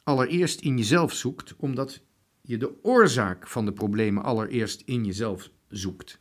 allereerst 0.08 0.62
in 0.62 0.78
jezelf 0.78 1.14
zoekt, 1.14 1.56
omdat 1.58 2.02
je 2.42 2.58
de 2.58 2.84
oorzaak 2.84 3.48
van 3.48 3.66
de 3.66 3.74
problemen 3.74 4.24
allereerst 4.24 4.82
in 4.86 5.06
jezelf 5.06 5.50
zoekt. 5.68 6.20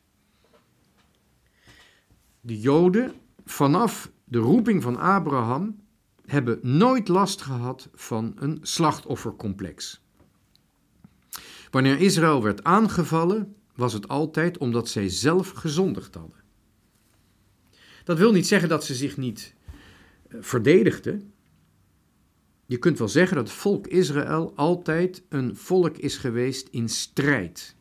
De 2.40 2.60
Joden, 2.60 3.12
vanaf 3.44 4.10
de 4.24 4.38
roeping 4.38 4.82
van 4.82 4.96
Abraham, 4.96 5.80
hebben 6.24 6.58
nooit 6.62 7.08
last 7.08 7.42
gehad 7.42 7.88
van 7.94 8.32
een 8.36 8.58
slachtoffercomplex. 8.62 10.04
Wanneer 11.70 12.00
Israël 12.00 12.42
werd 12.42 12.64
aangevallen, 12.64 13.56
was 13.74 13.92
het 13.92 14.08
altijd 14.08 14.58
omdat 14.58 14.88
zij 14.88 15.08
zelf 15.08 15.50
gezondigd 15.50 16.14
hadden. 16.14 16.44
Dat 18.04 18.18
wil 18.18 18.32
niet 18.32 18.46
zeggen 18.46 18.68
dat 18.68 18.84
ze 18.84 18.94
zich 18.94 19.16
niet 19.16 19.54
eh, 20.28 20.38
verdedigden. 20.40 21.32
Je 22.66 22.78
kunt 22.78 22.98
wel 22.98 23.08
zeggen 23.08 23.36
dat 23.36 23.48
het 23.48 23.56
volk 23.56 23.86
Israël 23.86 24.52
altijd 24.56 25.22
een 25.28 25.56
volk 25.56 25.96
is 25.96 26.16
geweest 26.16 26.68
in 26.68 26.88
strijd. 26.88 27.76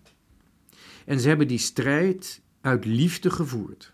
En 1.05 1.19
ze 1.19 1.27
hebben 1.27 1.47
die 1.47 1.57
strijd 1.57 2.41
uit 2.61 2.85
liefde 2.85 3.29
gevoerd. 3.29 3.93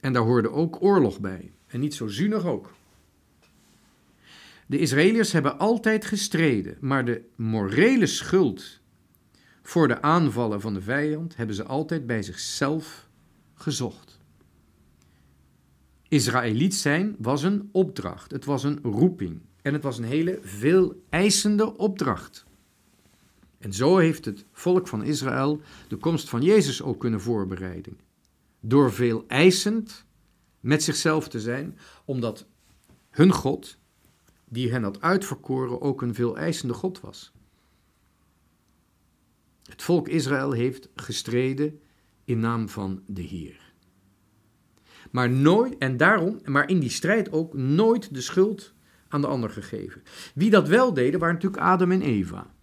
En 0.00 0.12
daar 0.12 0.22
hoorde 0.22 0.50
ook 0.50 0.82
oorlog 0.82 1.20
bij. 1.20 1.52
En 1.66 1.80
niet 1.80 1.94
zo 1.94 2.06
zuinig 2.06 2.44
ook. 2.44 2.72
De 4.66 4.78
Israëliërs 4.78 5.32
hebben 5.32 5.58
altijd 5.58 6.04
gestreden, 6.04 6.76
maar 6.80 7.04
de 7.04 7.24
morele 7.36 8.06
schuld 8.06 8.80
voor 9.62 9.88
de 9.88 10.02
aanvallen 10.02 10.60
van 10.60 10.74
de 10.74 10.80
vijand 10.80 11.36
hebben 11.36 11.56
ze 11.56 11.64
altijd 11.64 12.06
bij 12.06 12.22
zichzelf 12.22 13.08
gezocht. 13.54 14.18
Israëliet 16.08 16.74
zijn 16.74 17.16
was 17.18 17.42
een 17.42 17.68
opdracht, 17.72 18.30
het 18.30 18.44
was 18.44 18.64
een 18.64 18.78
roeping 18.82 19.40
en 19.66 19.72
het 19.72 19.82
was 19.82 19.98
een 19.98 20.04
hele 20.04 20.38
veel 20.42 21.02
eisende 21.08 21.76
opdracht. 21.76 22.44
En 23.58 23.72
zo 23.72 23.96
heeft 23.96 24.24
het 24.24 24.44
volk 24.52 24.88
van 24.88 25.02
Israël 25.02 25.60
de 25.88 25.96
komst 25.96 26.28
van 26.28 26.42
Jezus 26.42 26.82
ook 26.82 27.00
kunnen 27.00 27.20
voorbereiden. 27.20 27.98
Door 28.60 28.92
veel 28.92 29.24
eisend 29.26 30.04
met 30.60 30.82
zichzelf 30.82 31.28
te 31.28 31.40
zijn, 31.40 31.78
omdat 32.04 32.46
hun 33.10 33.32
God, 33.32 33.78
die 34.44 34.70
hen 34.70 34.82
had 34.82 35.00
uitverkoren, 35.00 35.80
ook 35.80 36.02
een 36.02 36.14
veel 36.14 36.36
eisende 36.36 36.74
God 36.74 37.00
was. 37.00 37.32
Het 39.62 39.82
volk 39.82 40.08
Israël 40.08 40.52
heeft 40.52 40.88
gestreden 40.94 41.80
in 42.24 42.38
naam 42.38 42.68
van 42.68 43.02
de 43.06 43.22
Heer. 43.22 43.72
Maar 45.10 45.30
nooit, 45.30 45.78
en 45.78 45.96
daarom, 45.96 46.40
maar 46.44 46.68
in 46.68 46.78
die 46.78 46.90
strijd 46.90 47.32
ook 47.32 47.54
nooit 47.54 48.14
de 48.14 48.20
schuld 48.20 48.74
aan 49.08 49.20
de 49.20 49.26
ander 49.26 49.50
gegeven. 49.50 50.02
Wie 50.34 50.50
dat 50.50 50.68
wel 50.68 50.94
deden, 50.94 51.20
waren 51.20 51.34
natuurlijk 51.34 51.62
Adam 51.62 51.90
en 51.90 52.02
Eva. 52.02 52.54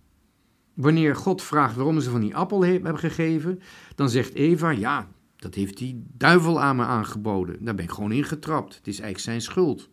Wanneer 0.73 1.15
God 1.15 1.41
vraagt 1.41 1.75
waarom 1.75 2.00
ze 2.00 2.09
van 2.09 2.21
die 2.21 2.35
appel 2.35 2.65
hebben 2.65 3.00
gegeven, 3.00 3.62
dan 3.95 4.09
zegt 4.09 4.33
Eva: 4.33 4.69
Ja, 4.69 5.07
dat 5.35 5.55
heeft 5.55 5.77
die 5.77 6.03
duivel 6.17 6.62
aan 6.62 6.75
me 6.75 6.83
aangeboden. 6.83 7.65
Daar 7.65 7.75
ben 7.75 7.85
ik 7.85 7.91
gewoon 7.91 8.12
ingetrapt. 8.12 8.75
Het 8.75 8.88
is 8.88 9.00
eigenlijk 9.00 9.19
zijn 9.19 9.41
schuld. 9.41 9.89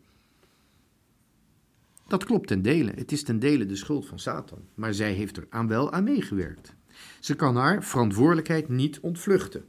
Dat 2.06 2.24
klopt 2.24 2.46
ten 2.46 2.62
dele. 2.62 2.92
Het 2.94 3.12
is 3.12 3.22
ten 3.22 3.38
dele 3.38 3.66
de 3.66 3.76
schuld 3.76 4.06
van 4.06 4.18
Satan. 4.18 4.58
Maar 4.74 4.94
zij 4.94 5.12
heeft 5.12 5.36
er 5.36 5.46
aan 5.50 5.68
wel 5.68 5.92
aan 5.92 6.04
meegewerkt. 6.04 6.74
Ze 7.20 7.34
kan 7.34 7.56
haar 7.56 7.84
verantwoordelijkheid 7.84 8.68
niet 8.68 9.00
ontvluchten. 9.00 9.64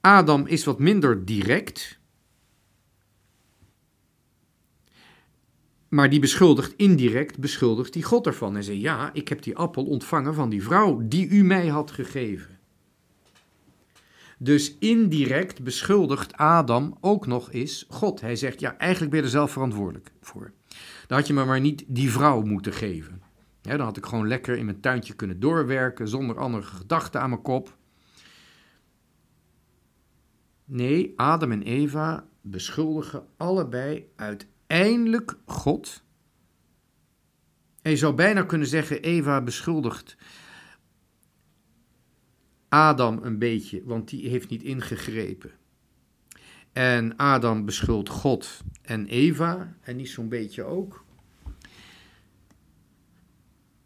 Adam 0.00 0.46
is 0.46 0.64
wat 0.64 0.78
minder 0.78 1.24
direct, 1.24 1.98
maar 5.94 6.10
die 6.10 6.20
beschuldigt 6.20 6.74
indirect, 6.76 7.38
beschuldigt 7.38 7.92
die 7.92 8.02
God 8.02 8.26
ervan. 8.26 8.56
En 8.56 8.64
zegt, 8.64 8.80
ja, 8.80 9.10
ik 9.12 9.28
heb 9.28 9.42
die 9.42 9.56
appel 9.56 9.84
ontvangen 9.84 10.34
van 10.34 10.48
die 10.48 10.62
vrouw 10.62 11.00
die 11.04 11.28
u 11.28 11.44
mij 11.44 11.66
had 11.66 11.90
gegeven. 11.90 12.58
Dus 14.38 14.76
indirect 14.78 15.62
beschuldigt 15.62 16.36
Adam 16.36 16.96
ook 17.00 17.26
nog 17.26 17.52
eens 17.52 17.86
God. 17.88 18.20
Hij 18.20 18.36
zegt, 18.36 18.60
ja, 18.60 18.78
eigenlijk 18.78 19.10
ben 19.10 19.20
je 19.20 19.26
er 19.26 19.32
zelf 19.32 19.50
verantwoordelijk 19.50 20.10
voor. 20.20 20.52
Dan 21.06 21.18
had 21.18 21.26
je 21.26 21.32
me 21.32 21.44
maar 21.44 21.60
niet 21.60 21.84
die 21.86 22.10
vrouw 22.10 22.42
moeten 22.42 22.72
geven. 22.72 23.22
Dan 23.60 23.80
had 23.80 23.96
ik 23.96 24.06
gewoon 24.06 24.28
lekker 24.28 24.56
in 24.56 24.64
mijn 24.64 24.80
tuintje 24.80 25.14
kunnen 25.14 25.40
doorwerken 25.40 26.08
zonder 26.08 26.38
andere 26.38 26.62
gedachten 26.62 27.20
aan 27.20 27.28
mijn 27.28 27.42
kop. 27.42 27.76
Nee, 30.64 31.12
Adam 31.16 31.52
en 31.52 31.62
Eva 31.62 32.26
beschuldigen 32.40 33.26
allebei 33.36 34.08
uiteindelijk 34.66 35.36
God. 35.44 36.02
En 37.82 37.90
je 37.90 37.96
zou 37.96 38.14
bijna 38.14 38.42
kunnen 38.42 38.68
zeggen: 38.68 39.02
Eva 39.02 39.40
beschuldigt 39.40 40.16
Adam 42.68 43.18
een 43.22 43.38
beetje, 43.38 43.82
want 43.84 44.08
die 44.08 44.28
heeft 44.28 44.48
niet 44.48 44.62
ingegrepen. 44.62 45.50
En 46.72 47.16
Adam 47.16 47.64
beschuldigt 47.64 48.08
God 48.08 48.60
en 48.82 49.06
Eva, 49.06 49.76
en 49.80 49.96
niet 49.96 50.08
zo'n 50.08 50.28
beetje 50.28 50.62
ook. 50.62 51.04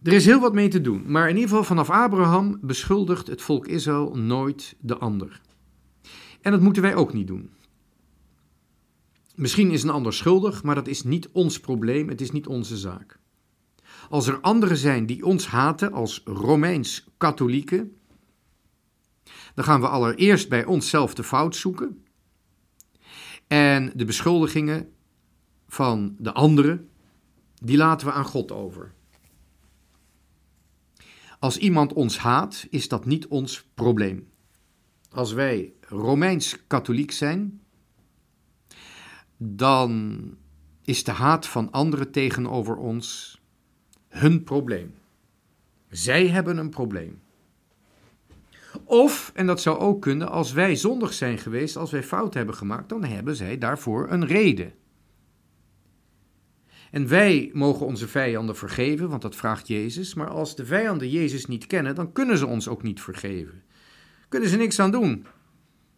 Er 0.03 0.13
is 0.13 0.25
heel 0.25 0.41
wat 0.41 0.55
mee 0.55 0.69
te 0.69 0.81
doen, 0.81 1.11
maar 1.11 1.29
in 1.29 1.35
ieder 1.35 1.49
geval 1.49 1.65
vanaf 1.65 1.91
Abraham 1.91 2.59
beschuldigt 2.61 3.27
het 3.27 3.43
volk 3.43 3.67
Israël 3.67 4.17
nooit 4.17 4.77
de 4.81 4.97
ander. 4.97 5.41
En 6.41 6.53
dat 6.53 6.61
moeten 6.61 6.83
wij 6.83 6.95
ook 6.95 7.13
niet 7.13 7.27
doen. 7.27 7.51
Misschien 9.39 9.71
is 9.71 9.83
een 9.83 9.91
ander 9.91 10.13
schuldig, 10.13 10.63
maar 10.63 10.75
dat 10.75 10.87
is 10.87 11.03
niet 11.03 11.29
ons 11.33 11.61
probleem, 11.61 12.09
het 12.09 12.21
is 12.21 12.31
niet 12.31 12.47
onze 12.47 12.77
zaak. 12.77 13.19
Als 14.09 14.27
er 14.27 14.41
anderen 14.41 14.77
zijn 14.77 15.07
die 15.07 15.25
ons 15.25 15.47
haten 15.47 15.93
als 15.93 16.23
Romeins-katholieken, 16.25 17.97
dan 19.55 19.65
gaan 19.65 19.81
we 19.81 19.89
allereerst 19.89 20.49
bij 20.49 20.65
onszelf 20.65 21.15
de 21.15 21.25
fout 21.25 21.57
zoeken. 21.57 22.05
En 23.47 23.93
de 23.95 24.05
beschuldigingen 24.05 24.93
van 25.69 26.17
de 26.19 26.33
anderen, 26.33 26.89
die 27.63 27.77
laten 27.77 28.07
we 28.07 28.13
aan 28.13 28.25
God 28.25 28.53
over. 28.53 28.93
Als 31.39 31.59
iemand 31.59 31.93
ons 31.93 32.19
haat, 32.19 32.67
is 32.71 32.89
dat 32.89 33.05
niet 33.05 33.27
ons 33.27 33.69
probleem. 33.75 34.29
Als 35.11 35.33
wij 35.33 35.73
Romeins-katholiek 35.81 37.11
zijn, 37.11 37.61
dan 39.39 40.21
is 40.85 41.05
de 41.05 41.11
haat 41.11 41.47
van 41.47 41.71
anderen 41.71 42.11
tegenover 42.11 42.77
ons 42.77 43.39
hun 44.09 44.45
probleem. 44.45 44.95
Zij 45.89 46.29
hebben 46.29 46.57
een 46.57 46.71
probleem. 46.71 47.21
Of, 48.85 49.31
en 49.35 49.47
dat 49.47 49.61
zou 49.61 49.79
ook 49.79 50.03
kunnen, 50.03 50.29
als 50.29 50.53
wij 50.53 50.77
zondig 50.77 51.13
zijn 51.13 51.39
geweest, 51.39 51.77
als 51.77 51.91
wij 51.91 52.03
fout 52.03 52.35
hebben 52.35 52.55
gemaakt, 52.55 52.89
dan 52.89 53.05
hebben 53.05 53.37
zij 53.37 53.59
daarvoor 53.59 54.11
een 54.11 54.27
reden. 54.27 54.73
En 56.91 57.09
wij 57.09 57.51
mogen 57.53 57.87
onze 57.87 58.09
vijanden 58.09 58.57
vergeven, 58.57 59.09
want 59.09 59.23
dat 59.23 59.37
vraagt 59.37 59.69
Jezus. 59.69 60.15
Maar 60.15 60.29
als 60.29 60.57
de 60.57 60.67
vijanden 60.67 61.11
Jezus 61.11 61.47
niet 61.47 61.67
kennen, 61.67 61.95
dan 61.95 62.13
kunnen 62.13 62.39
ze 62.39 62.47
ons 62.47 62.69
ook 62.69 62.83
niet 62.83 63.01
vergeven. 63.01 63.63
Kunnen 64.29 64.49
ze 64.49 64.57
niks 64.57 64.81
aan 64.81 64.91
doen. 64.91 65.27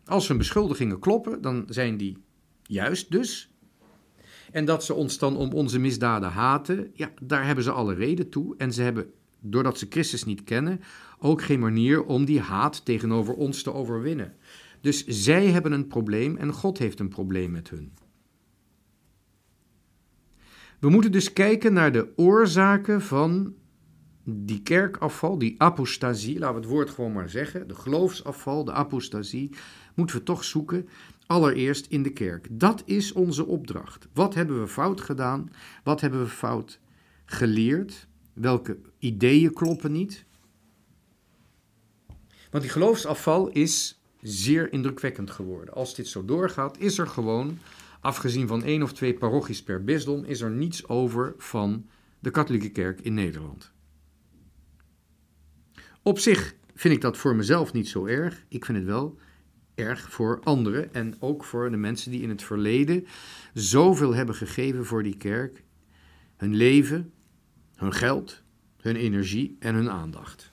Als 0.04 0.28
hun 0.28 0.38
beschuldigingen 0.38 0.98
kloppen, 0.98 1.40
dan 1.42 1.64
zijn 1.68 1.96
die 1.96 2.18
juist 2.70 3.10
dus. 3.10 3.54
En 4.52 4.64
dat 4.64 4.84
ze 4.84 4.94
ons 4.94 5.18
dan 5.18 5.36
om 5.36 5.52
onze 5.52 5.78
misdaden 5.78 6.30
haten, 6.30 6.90
ja, 6.94 7.10
daar 7.22 7.46
hebben 7.46 7.64
ze 7.64 7.70
alle 7.70 7.94
reden 7.94 8.28
toe. 8.28 8.54
En 8.56 8.72
ze 8.72 8.82
hebben, 8.82 9.12
doordat 9.40 9.78
ze 9.78 9.86
Christus 9.90 10.24
niet 10.24 10.44
kennen, 10.44 10.80
ook 11.18 11.42
geen 11.42 11.60
manier 11.60 12.04
om 12.04 12.24
die 12.24 12.40
haat 12.40 12.84
tegenover 12.84 13.34
ons 13.34 13.62
te 13.62 13.72
overwinnen. 13.72 14.34
Dus 14.80 15.04
zij 15.06 15.46
hebben 15.46 15.72
een 15.72 15.86
probleem 15.86 16.36
en 16.36 16.52
God 16.52 16.78
heeft 16.78 17.00
een 17.00 17.08
probleem 17.08 17.50
met 17.50 17.70
hun. 17.70 17.92
We 20.78 20.88
moeten 20.88 21.12
dus 21.12 21.32
kijken 21.32 21.72
naar 21.72 21.92
de 21.92 22.12
oorzaken 22.16 23.02
van 23.02 23.54
die 24.24 24.62
kerkafval, 24.62 25.38
die 25.38 25.62
apostasie, 25.62 26.38
laten 26.38 26.54
we 26.54 26.60
het 26.60 26.70
woord 26.70 26.90
gewoon 26.90 27.12
maar 27.12 27.30
zeggen, 27.30 27.68
de 27.68 27.74
geloofsafval, 27.74 28.64
de 28.64 28.72
apostasie, 28.72 29.50
moeten 29.94 30.16
we 30.16 30.22
toch 30.22 30.44
zoeken 30.44 30.88
allereerst 31.30 31.86
in 31.86 32.02
de 32.02 32.12
kerk. 32.12 32.46
Dat 32.50 32.82
is 32.84 33.12
onze 33.12 33.46
opdracht. 33.46 34.08
Wat 34.12 34.34
hebben 34.34 34.60
we 34.60 34.68
fout 34.68 35.00
gedaan? 35.00 35.50
Wat 35.84 36.00
hebben 36.00 36.20
we 36.20 36.28
fout 36.28 36.80
geleerd? 37.24 38.08
Welke 38.32 38.78
ideeën 38.98 39.52
kloppen 39.52 39.92
niet? 39.92 40.24
Want 42.50 42.62
die 42.62 42.72
geloofsafval 42.72 43.48
is 43.48 44.02
zeer 44.20 44.72
indrukwekkend 44.72 45.30
geworden. 45.30 45.74
Als 45.74 45.94
dit 45.94 46.08
zo 46.08 46.24
doorgaat, 46.24 46.78
is 46.78 46.98
er 46.98 47.06
gewoon, 47.06 47.58
afgezien 48.00 48.46
van 48.46 48.62
één 48.62 48.82
of 48.82 48.92
twee 48.92 49.14
parochies 49.14 49.62
per 49.62 49.84
bisdom, 49.84 50.24
is 50.24 50.40
er 50.40 50.50
niets 50.50 50.88
over 50.88 51.34
van 51.38 51.88
de 52.18 52.30
katholieke 52.30 52.70
kerk 52.70 53.00
in 53.00 53.14
Nederland. 53.14 53.72
Op 56.02 56.18
zich 56.18 56.54
vind 56.74 56.94
ik 56.94 57.00
dat 57.00 57.16
voor 57.16 57.36
mezelf 57.36 57.72
niet 57.72 57.88
zo 57.88 58.06
erg. 58.06 58.44
Ik 58.48 58.64
vind 58.64 58.78
het 58.78 58.86
wel 58.86 59.18
erg 59.80 60.10
voor 60.10 60.40
anderen 60.42 60.94
en 60.94 61.14
ook 61.18 61.44
voor 61.44 61.70
de 61.70 61.76
mensen 61.76 62.10
die 62.10 62.22
in 62.22 62.28
het 62.28 62.42
verleden 62.42 63.06
zoveel 63.54 64.14
hebben 64.14 64.34
gegeven 64.34 64.86
voor 64.86 65.02
die 65.02 65.16
kerk. 65.16 65.62
Hun 66.36 66.54
leven, 66.54 67.12
hun 67.74 67.92
geld, 67.92 68.42
hun 68.80 68.96
energie 68.96 69.56
en 69.58 69.74
hun 69.74 69.90
aandacht. 69.90 70.52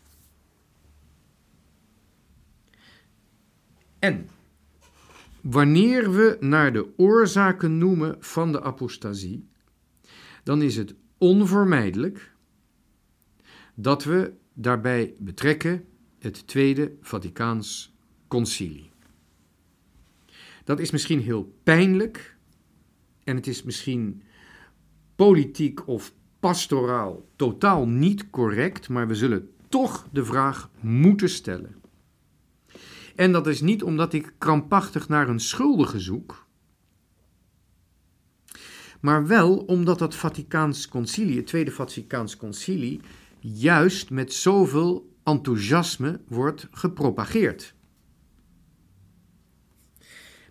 En 3.99 4.29
wanneer 5.41 6.11
we 6.11 6.37
naar 6.39 6.73
de 6.73 6.87
oorzaken 6.97 7.77
noemen 7.77 8.15
van 8.19 8.51
de 8.51 8.61
apostasie, 8.61 9.47
dan 10.43 10.61
is 10.61 10.75
het 10.75 10.95
onvermijdelijk 11.17 12.31
dat 13.73 14.03
we 14.03 14.33
daarbij 14.53 15.13
betrekken 15.17 15.85
het 16.19 16.47
Tweede 16.47 16.91
Vaticaans 17.01 17.95
Concilie. 18.27 18.89
Dat 20.67 20.79
is 20.79 20.91
misschien 20.91 21.19
heel 21.19 21.53
pijnlijk 21.63 22.37
en 23.23 23.35
het 23.35 23.47
is 23.47 23.63
misschien 23.63 24.21
politiek 25.15 25.87
of 25.87 26.13
pastoraal 26.39 27.27
totaal 27.35 27.87
niet 27.87 28.29
correct, 28.29 28.89
maar 28.89 29.07
we 29.07 29.15
zullen 29.15 29.49
toch 29.69 30.07
de 30.11 30.25
vraag 30.25 30.69
moeten 30.79 31.29
stellen. 31.29 31.75
En 33.15 33.31
dat 33.31 33.47
is 33.47 33.61
niet 33.61 33.83
omdat 33.83 34.13
ik 34.13 34.33
krampachtig 34.37 35.07
naar 35.09 35.29
een 35.29 35.39
schuldige 35.39 35.99
zoek, 35.99 36.47
maar 38.99 39.27
wel 39.27 39.57
omdat 39.57 39.99
dat 39.99 40.15
Vaticaans 40.15 40.87
concilie, 40.87 41.37
het 41.37 41.47
Tweede 41.47 41.71
Vaticaans 41.71 42.37
concilie, 42.37 43.01
juist 43.39 44.09
met 44.09 44.33
zoveel 44.33 45.15
enthousiasme 45.23 46.19
wordt 46.27 46.67
gepropageerd. 46.71 47.75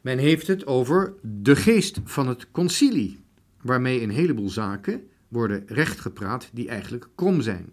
Men 0.06 0.18
heeft 0.18 0.46
het 0.46 0.66
over 0.66 1.14
de 1.22 1.56
geest 1.56 2.00
van 2.04 2.28
het 2.28 2.50
concilie, 2.50 3.20
waarmee 3.60 4.02
een 4.02 4.10
heleboel 4.10 4.48
zaken 4.48 5.08
worden 5.28 5.62
rechtgepraat 5.66 6.50
die 6.52 6.68
eigenlijk 6.68 7.08
krom 7.14 7.40
zijn. 7.40 7.72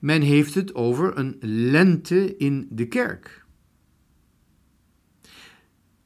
Men 0.00 0.22
heeft 0.22 0.54
het 0.54 0.74
over 0.74 1.18
een 1.18 1.36
lente 1.70 2.36
in 2.36 2.68
de 2.70 2.88
kerk. 2.88 3.44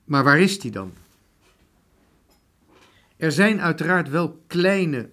Maar 0.04 0.24
waar 0.24 0.40
is 0.40 0.60
die 0.60 0.70
dan? 0.70 0.92
Er 3.16 3.32
zijn 3.32 3.60
uiteraard 3.60 4.08
wel 4.08 4.42
kleine 4.46 5.10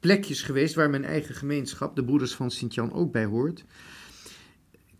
plekjes 0.00 0.42
geweest 0.42 0.74
waar 0.74 0.90
mijn 0.90 1.04
eigen 1.04 1.34
gemeenschap, 1.34 1.96
de 1.96 2.04
Broeders 2.04 2.34
van 2.34 2.50
Sint-Jan, 2.50 2.92
ook 2.92 3.12
bij 3.12 3.24
hoort. 3.24 3.64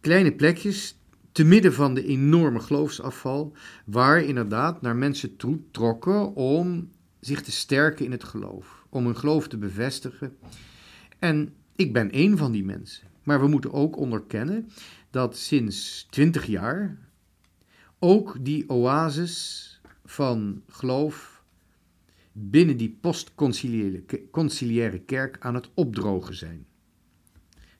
Kleine 0.00 0.32
plekjes 0.32 0.96
te 1.36 1.44
midden 1.44 1.72
van 1.72 1.94
de 1.94 2.06
enorme 2.06 2.60
geloofsafval, 2.60 3.52
waar 3.84 4.22
inderdaad 4.22 4.82
naar 4.82 4.96
mensen 4.96 5.36
toe 5.36 5.58
trokken 5.70 6.34
om 6.34 6.90
zich 7.20 7.42
te 7.42 7.50
sterken 7.50 8.04
in 8.04 8.10
het 8.10 8.24
geloof, 8.24 8.86
om 8.88 9.04
hun 9.04 9.16
geloof 9.16 9.48
te 9.48 9.56
bevestigen. 9.56 10.36
En 11.18 11.54
ik 11.74 11.92
ben 11.92 12.10
één 12.10 12.36
van 12.36 12.52
die 12.52 12.64
mensen. 12.64 13.06
Maar 13.22 13.40
we 13.40 13.46
moeten 13.46 13.72
ook 13.72 13.96
onderkennen 13.96 14.68
dat 15.10 15.36
sinds 15.36 16.06
twintig 16.10 16.46
jaar 16.46 16.98
ook 17.98 18.36
die 18.40 18.70
oases 18.70 19.80
van 20.04 20.62
geloof 20.68 21.42
binnen 22.32 22.76
die 22.76 22.98
postconciliaire 23.00 24.98
kerk 24.98 25.36
aan 25.40 25.54
het 25.54 25.70
opdrogen 25.74 26.34
zijn. 26.34 26.66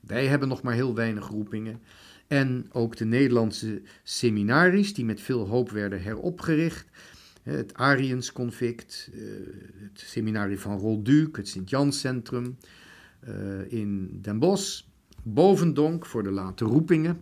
Wij 0.07 0.27
hebben 0.27 0.47
nog 0.47 0.61
maar 0.61 0.73
heel 0.73 0.95
weinig 0.95 1.27
roepingen. 1.27 1.81
En 2.27 2.65
ook 2.71 2.95
de 2.95 3.05
Nederlandse 3.05 3.81
seminaries, 4.03 4.93
die 4.93 5.05
met 5.05 5.21
veel 5.21 5.47
hoop 5.47 5.69
werden 5.69 6.01
heropgericht. 6.01 6.87
Het 7.43 7.73
Ariënsconvict, 7.73 9.09
eh, 9.13 9.19
het 9.83 9.99
seminarie 9.99 10.59
van 10.59 10.77
Rolduc, 10.77 11.35
het 11.35 11.47
Sint-Jans 11.47 11.99
Centrum 11.99 12.57
eh, 13.19 13.71
in 13.71 14.19
Den 14.21 14.39
Bosch, 14.39 14.83
Bovendonk 15.23 16.05
voor 16.05 16.23
de 16.23 16.31
late 16.31 16.65
roepingen. 16.65 17.21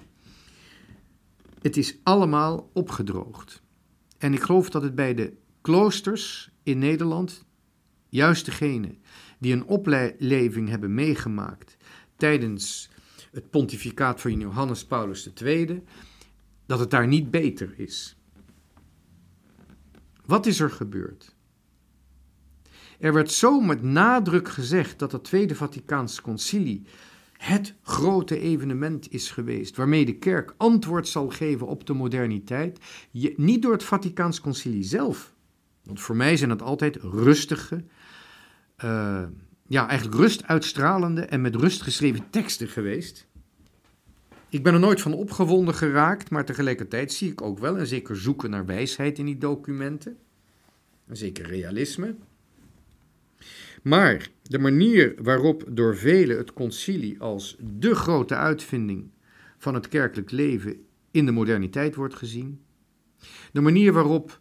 Het 1.61 1.77
is 1.77 1.97
allemaal 2.03 2.69
opgedroogd. 2.73 3.61
En 4.17 4.33
ik 4.33 4.41
geloof 4.41 4.69
dat 4.69 4.81
het 4.81 4.95
bij 4.95 5.13
de 5.13 5.33
kloosters 5.61 6.51
in 6.63 6.77
Nederland, 6.77 7.45
juist 8.09 8.45
degene 8.45 8.95
die 9.39 9.53
een 9.53 9.65
opleving 9.65 10.69
hebben 10.69 10.93
meegemaakt 10.93 11.74
tijdens 12.17 12.89
het 13.31 13.49
pontificaat 13.49 14.21
van 14.21 14.39
Johannes 14.39 14.85
Paulus 14.85 15.33
II, 15.33 15.83
dat 16.65 16.79
het 16.79 16.91
daar 16.91 17.07
niet 17.07 17.31
beter 17.31 17.73
is. 17.77 18.17
Wat 20.25 20.45
is 20.45 20.59
er 20.59 20.71
gebeurd? 20.71 21.35
Er 22.99 23.13
werd 23.13 23.31
zo 23.31 23.59
met 23.59 23.81
nadruk 23.81 24.49
gezegd 24.49 24.99
dat 24.99 25.11
het 25.11 25.23
Tweede 25.23 25.55
Vaticaans 25.55 26.21
Concilie 26.21 26.85
het 27.37 27.73
grote 27.81 28.39
evenement 28.39 29.11
is 29.11 29.31
geweest, 29.31 29.75
waarmee 29.75 30.05
de 30.05 30.17
kerk 30.17 30.53
antwoord 30.57 31.07
zal 31.07 31.29
geven 31.29 31.67
op 31.67 31.85
de 31.85 31.93
moderniteit, 31.93 32.79
niet 33.35 33.61
door 33.61 33.71
het 33.71 33.83
Vaticaans 33.83 34.41
Concilie 34.41 34.83
zelf. 34.83 35.33
Want 35.83 36.01
voor 36.01 36.15
mij 36.15 36.37
zijn 36.37 36.49
het 36.49 36.61
altijd 36.61 36.95
rustige, 36.95 37.83
uh, 38.83 39.23
ja, 39.67 39.87
eigenlijk 39.87 40.19
rust 40.19 40.43
uitstralende 40.43 41.21
en 41.21 41.41
met 41.41 41.55
rust 41.55 41.81
geschreven 41.81 42.29
teksten 42.29 42.67
geweest. 42.67 43.27
Ik 44.49 44.63
ben 44.63 44.73
er 44.73 44.79
nooit 44.79 45.01
van 45.01 45.13
opgewonden 45.13 45.73
geraakt, 45.73 46.29
maar 46.29 46.45
tegelijkertijd 46.45 47.13
zie 47.13 47.31
ik 47.31 47.41
ook 47.41 47.59
wel, 47.59 47.77
en 47.77 47.87
zeker 47.87 48.17
zoeken 48.17 48.49
naar 48.49 48.65
wijsheid 48.65 49.19
in 49.19 49.25
die 49.25 49.37
documenten, 49.37 50.17
en 51.07 51.17
zeker 51.17 51.45
realisme. 51.45 52.15
Maar 53.81 54.29
de 54.41 54.59
manier 54.59 55.15
waarop 55.21 55.63
door 55.69 55.97
velen 55.97 56.37
het 56.37 56.53
concilie 56.53 57.19
als 57.19 57.57
de 57.59 57.95
grote 57.95 58.35
uitvinding 58.35 59.09
van 59.57 59.73
het 59.73 59.87
kerkelijk 59.87 60.31
leven 60.31 60.85
in 61.11 61.25
de 61.25 61.31
moderniteit 61.31 61.95
wordt 61.95 62.15
gezien, 62.15 62.61
de 63.51 63.61
manier 63.61 63.93
waarop 63.93 64.39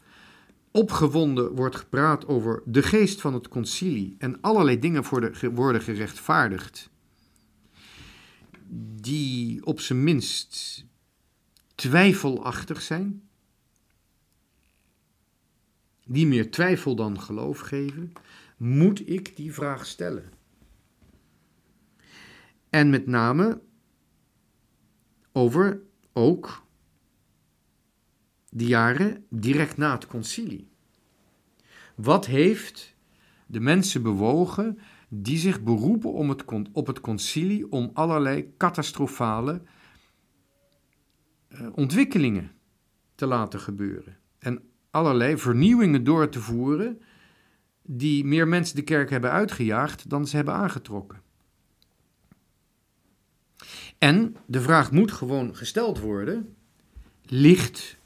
opgewonden 0.77 1.55
wordt 1.55 1.77
gepraat 1.77 2.27
over 2.27 2.63
de 2.65 2.83
geest 2.83 3.21
van 3.21 3.35
het 3.35 3.49
concilie 3.49 4.15
en 4.19 4.41
allerlei 4.41 4.79
dingen 4.79 5.05
worden 5.55 5.83
gerechtvaardigd, 5.83 6.91
die 9.01 9.67
op 9.67 9.81
zijn 9.81 10.05
minst 10.05 10.85
twijfelachtig 11.75 12.83
zijn, 12.83 13.29
die 16.05 16.27
meer 16.27 16.51
twijfel 16.51 16.97
dan 16.97 17.21
geloof 17.21 17.59
geven, 17.59 18.13
moet 18.57 19.09
ik 19.09 19.37
die 19.37 19.53
vraag 19.53 19.87
stellen? 19.87 20.33
En 22.71 22.91
met 22.91 23.07
name 23.07 23.61
over 25.33 25.81
ook 26.13 26.64
de 28.55 28.67
jaren 28.67 29.25
direct 29.29 29.77
na 29.77 29.93
het 29.93 30.07
concilie. 30.07 30.69
Wat 31.95 32.27
heeft 32.27 32.97
de 33.47 33.61
mensen 33.61 34.03
bewogen 34.03 34.79
die 35.09 35.39
zich 35.39 35.63
beroepen 35.63 36.13
om 36.13 36.37
op 36.73 36.87
het 36.87 37.01
concilie 37.01 37.71
om 37.73 37.91
allerlei 37.93 38.55
catastrofale 38.57 39.63
uh, 41.49 41.67
ontwikkelingen 41.75 42.53
te 43.15 43.27
laten 43.27 43.61
gebeuren 43.61 44.17
en 44.39 44.63
allerlei 44.91 45.39
vernieuwingen 45.39 46.05
door 46.05 46.29
te 46.29 46.41
voeren 46.41 47.03
die 47.83 48.25
meer 48.25 48.49
mensen 48.49 48.77
de 48.77 48.83
kerk 48.83 49.11
hebben 49.11 49.31
uitgejaagd 49.31 50.11
dan 50.11 50.27
ze 50.27 50.37
hebben 50.37 50.55
aangetrokken. 50.55 51.23
En 53.99 54.37
de 54.47 54.61
vraag 54.61 54.93
moet 54.93 55.13
gewoon 55.13 55.57
gesteld 55.57 55.99
worden: 56.01 56.55
ligt 57.23 58.03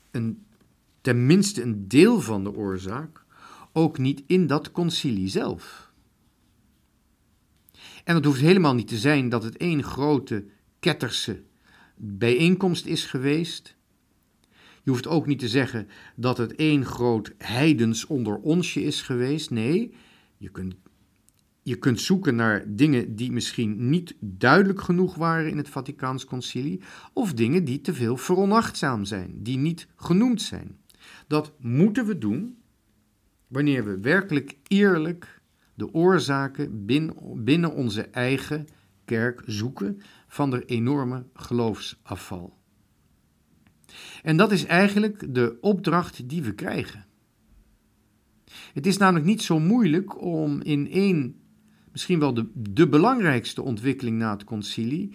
tenminste 1.01 1.63
een 1.63 1.89
deel 1.89 2.21
van 2.21 2.45
de 2.45 2.55
oorzaak 2.55 3.25
ook 3.73 3.99
niet 3.99 4.23
in 4.27 4.47
dat 4.47 4.73
concilie 4.73 5.29
zelf? 5.29 5.93
En 8.05 8.15
het 8.15 8.25
hoeft 8.25 8.41
helemaal 8.41 8.75
niet 8.75 8.89
te 8.89 8.99
zijn 8.99 9.29
dat 9.29 9.43
het 9.43 9.57
één 9.57 9.83
grote 9.83 10.45
ketterse 10.79 11.43
bijeenkomst 11.97 12.87
is 12.87 13.05
geweest. 13.05 13.77
Je 14.83 14.91
hoeft 14.91 15.07
ook 15.07 15.27
niet 15.27 15.39
te 15.39 15.49
zeggen 15.49 15.89
dat 16.17 16.39
het 16.39 16.55
één 16.55 16.85
groot 16.85 17.33
heidens 17.39 18.07
onder 18.07 18.37
onsje 18.37 18.83
is 18.83 19.03
geweest. 19.03 19.51
Nee, 19.51 19.95
je 20.37 20.49
kunt, 20.49 20.75
je 21.69 21.77
kunt 21.77 22.01
zoeken 22.01 22.35
naar 22.35 22.65
dingen 22.67 23.17
die 23.17 23.33
misschien 23.33 23.89
niet 23.89 24.15
duidelijk 24.21 24.81
genoeg 24.81 25.15
waren 25.15 25.51
in 25.51 25.57
het 25.57 25.69
Vaticaans 25.69 26.25
concilie, 26.25 26.81
of 27.13 27.33
dingen 27.33 27.65
die 27.65 27.81
te 27.81 27.95
veel 27.95 28.17
veronachtzaam 28.17 29.05
zijn, 29.05 29.43
die 29.43 29.59
niet 29.59 29.89
genoemd 29.97 30.43
zijn. 30.43 30.79
Dat 31.27 31.53
moeten 31.61 32.07
we 32.07 32.19
doen 32.19 32.59
wanneer 33.47 33.85
we 33.85 34.01
werkelijk 34.01 34.57
eerlijk 34.67 35.41
de 35.75 35.95
oorzaken 35.95 36.87
binnen 37.45 37.73
onze 37.73 38.03
eigen 38.03 38.67
kerk 39.05 39.43
zoeken 39.47 40.01
van 40.29 40.51
de 40.51 40.65
enorme 40.65 41.27
geloofsafval. 41.35 42.57
En 44.23 44.37
dat 44.37 44.53
is 44.53 44.65
eigenlijk 44.65 45.35
de 45.35 45.59
opdracht 45.61 46.29
die 46.29 46.43
we 46.43 46.55
krijgen. 46.55 47.07
Het 48.73 48.87
is 48.87 48.97
namelijk 48.97 49.27
niet 49.27 49.43
zo 49.43 49.59
moeilijk 49.59 50.23
om 50.23 50.63
in 50.63 50.91
één, 50.91 51.41
misschien 51.99 52.19
wel 52.19 52.35
de, 52.35 52.47
de 52.55 52.89
belangrijkste 52.89 53.63
ontwikkeling 53.63 54.19
na 54.19 54.31
het 54.31 54.45
concilie, 54.45 55.11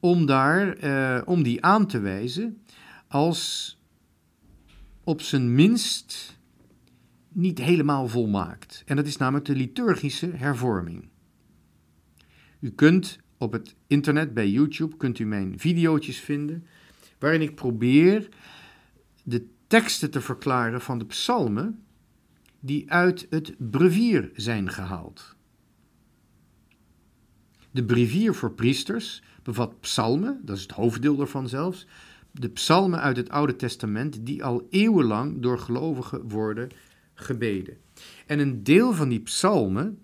om, 0.00 0.26
daar, 0.26 0.76
eh, 0.76 1.22
om 1.24 1.42
die 1.42 1.64
aan 1.64 1.86
te 1.86 2.00
wijzen 2.00 2.62
als 3.08 3.78
op 5.04 5.20
zijn 5.20 5.54
minst 5.54 6.38
niet 7.28 7.58
helemaal 7.58 8.08
volmaakt. 8.08 8.82
En 8.86 8.96
dat 8.96 9.06
is 9.06 9.16
namelijk 9.16 9.44
de 9.44 9.54
liturgische 9.54 10.30
hervorming. 10.34 11.08
U 12.60 12.70
kunt 12.70 13.18
op 13.38 13.52
het 13.52 13.74
internet 13.86 14.34
bij 14.34 14.48
YouTube 14.48 14.96
kunt 14.96 15.18
u 15.18 15.24
mijn 15.24 15.58
video's 15.58 16.16
vinden 16.16 16.66
waarin 17.18 17.42
ik 17.42 17.54
probeer 17.54 18.28
de 19.22 19.46
teksten 19.66 20.10
te 20.10 20.20
verklaren 20.20 20.80
van 20.80 20.98
de 20.98 21.06
psalmen 21.06 21.84
die 22.60 22.90
uit 22.92 23.26
het 23.30 23.54
brevier 23.58 24.30
zijn 24.34 24.70
gehaald. 24.70 25.35
De 27.76 27.84
brevier 27.84 28.34
voor 28.34 28.52
priesters 28.52 29.22
bevat 29.42 29.80
psalmen, 29.80 30.40
dat 30.42 30.56
is 30.56 30.62
het 30.62 30.70
hoofddeel 30.70 31.16
daarvan 31.16 31.48
zelfs, 31.48 31.86
de 32.30 32.48
psalmen 32.48 33.00
uit 33.00 33.16
het 33.16 33.28
Oude 33.28 33.56
Testament 33.56 34.26
die 34.26 34.44
al 34.44 34.66
eeuwenlang 34.70 35.42
door 35.42 35.58
gelovigen 35.58 36.28
worden 36.28 36.68
gebeden. 37.14 37.76
En 38.26 38.38
een 38.38 38.62
deel 38.62 38.92
van 38.92 39.08
die 39.08 39.20
psalmen 39.20 39.98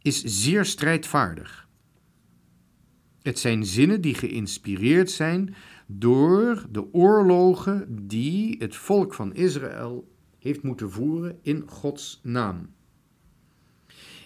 is 0.00 0.22
zeer 0.22 0.64
strijdvaardig. 0.64 1.68
Het 3.22 3.38
zijn 3.38 3.66
zinnen 3.66 4.00
die 4.00 4.14
geïnspireerd 4.14 5.10
zijn 5.10 5.54
door 5.86 6.66
de 6.70 6.92
oorlogen 6.94 8.06
die 8.06 8.56
het 8.58 8.76
volk 8.76 9.14
van 9.14 9.34
Israël 9.34 10.08
heeft 10.38 10.62
moeten 10.62 10.90
voeren 10.90 11.38
in 11.42 11.62
Gods 11.66 12.20
naam. 12.22 12.70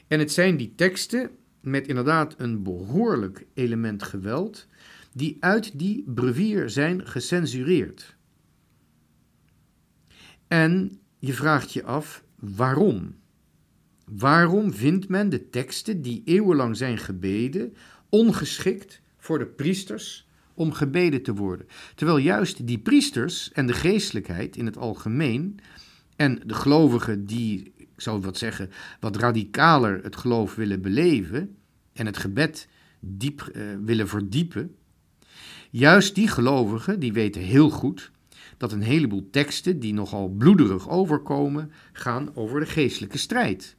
En 0.06 0.18
het 0.18 0.32
zijn 0.32 0.56
die 0.56 0.72
teksten 0.74 1.30
met 1.66 1.86
inderdaad 1.86 2.34
een 2.38 2.62
behoorlijk 2.62 3.46
element 3.54 4.02
geweld, 4.02 4.66
die 5.12 5.36
uit 5.40 5.78
die 5.78 6.04
brevier 6.06 6.70
zijn 6.70 7.06
gecensureerd. 7.06 8.16
En 10.48 10.98
je 11.18 11.32
vraagt 11.32 11.72
je 11.72 11.84
af 11.84 12.24
waarom. 12.34 13.14
Waarom 14.04 14.72
vindt 14.72 15.08
men 15.08 15.28
de 15.28 15.50
teksten 15.50 16.02
die 16.02 16.22
eeuwenlang 16.24 16.76
zijn 16.76 16.98
gebeden 16.98 17.74
ongeschikt 18.08 19.00
voor 19.18 19.38
de 19.38 19.46
priesters 19.46 20.28
om 20.54 20.72
gebeden 20.72 21.22
te 21.22 21.34
worden? 21.34 21.66
Terwijl 21.94 22.18
juist 22.18 22.66
die 22.66 22.78
priesters 22.78 23.52
en 23.52 23.66
de 23.66 23.72
geestelijkheid 23.72 24.56
in 24.56 24.66
het 24.66 24.76
algemeen 24.76 25.58
en 26.16 26.40
de 26.46 26.54
gelovigen 26.54 27.26
die, 27.26 27.72
ik 27.76 27.88
zou 27.96 28.20
wat 28.20 28.38
zeggen, 28.38 28.70
wat 29.00 29.16
radicaler 29.16 30.02
het 30.02 30.16
geloof 30.16 30.54
willen 30.54 30.82
beleven 30.82 31.55
en 31.96 32.06
het 32.06 32.16
gebed 32.16 32.68
diep 33.00 33.50
uh, 33.52 33.62
willen 33.84 34.08
verdiepen, 34.08 34.76
juist 35.70 36.14
die 36.14 36.28
gelovigen 36.28 37.00
die 37.00 37.12
weten 37.12 37.42
heel 37.42 37.70
goed 37.70 38.10
dat 38.56 38.72
een 38.72 38.82
heleboel 38.82 39.28
teksten 39.30 39.80
die 39.80 39.94
nogal 39.94 40.28
bloederig 40.28 40.88
overkomen, 40.88 41.72
gaan 41.92 42.36
over 42.36 42.60
de 42.60 42.66
geestelijke 42.66 43.18
strijd. 43.18 43.76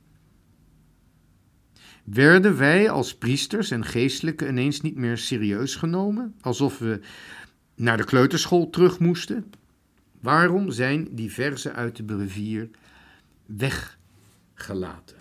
Werden 2.03 2.57
wij 2.57 2.89
als 2.89 3.15
priesters 3.15 3.71
en 3.71 3.85
geestelijken 3.85 4.47
ineens 4.47 4.81
niet 4.81 4.95
meer 4.95 5.17
serieus 5.17 5.75
genomen, 5.75 6.35
alsof 6.41 6.79
we 6.79 6.99
naar 7.75 7.97
de 7.97 8.03
kleuterschool 8.03 8.69
terug 8.69 8.99
moesten? 8.99 9.51
Waarom 10.19 10.71
zijn 10.71 11.07
die 11.11 11.31
verzen 11.31 11.75
uit 11.75 11.95
de 11.95 12.03
brevier 12.03 12.69
weggelaten? 13.45 15.17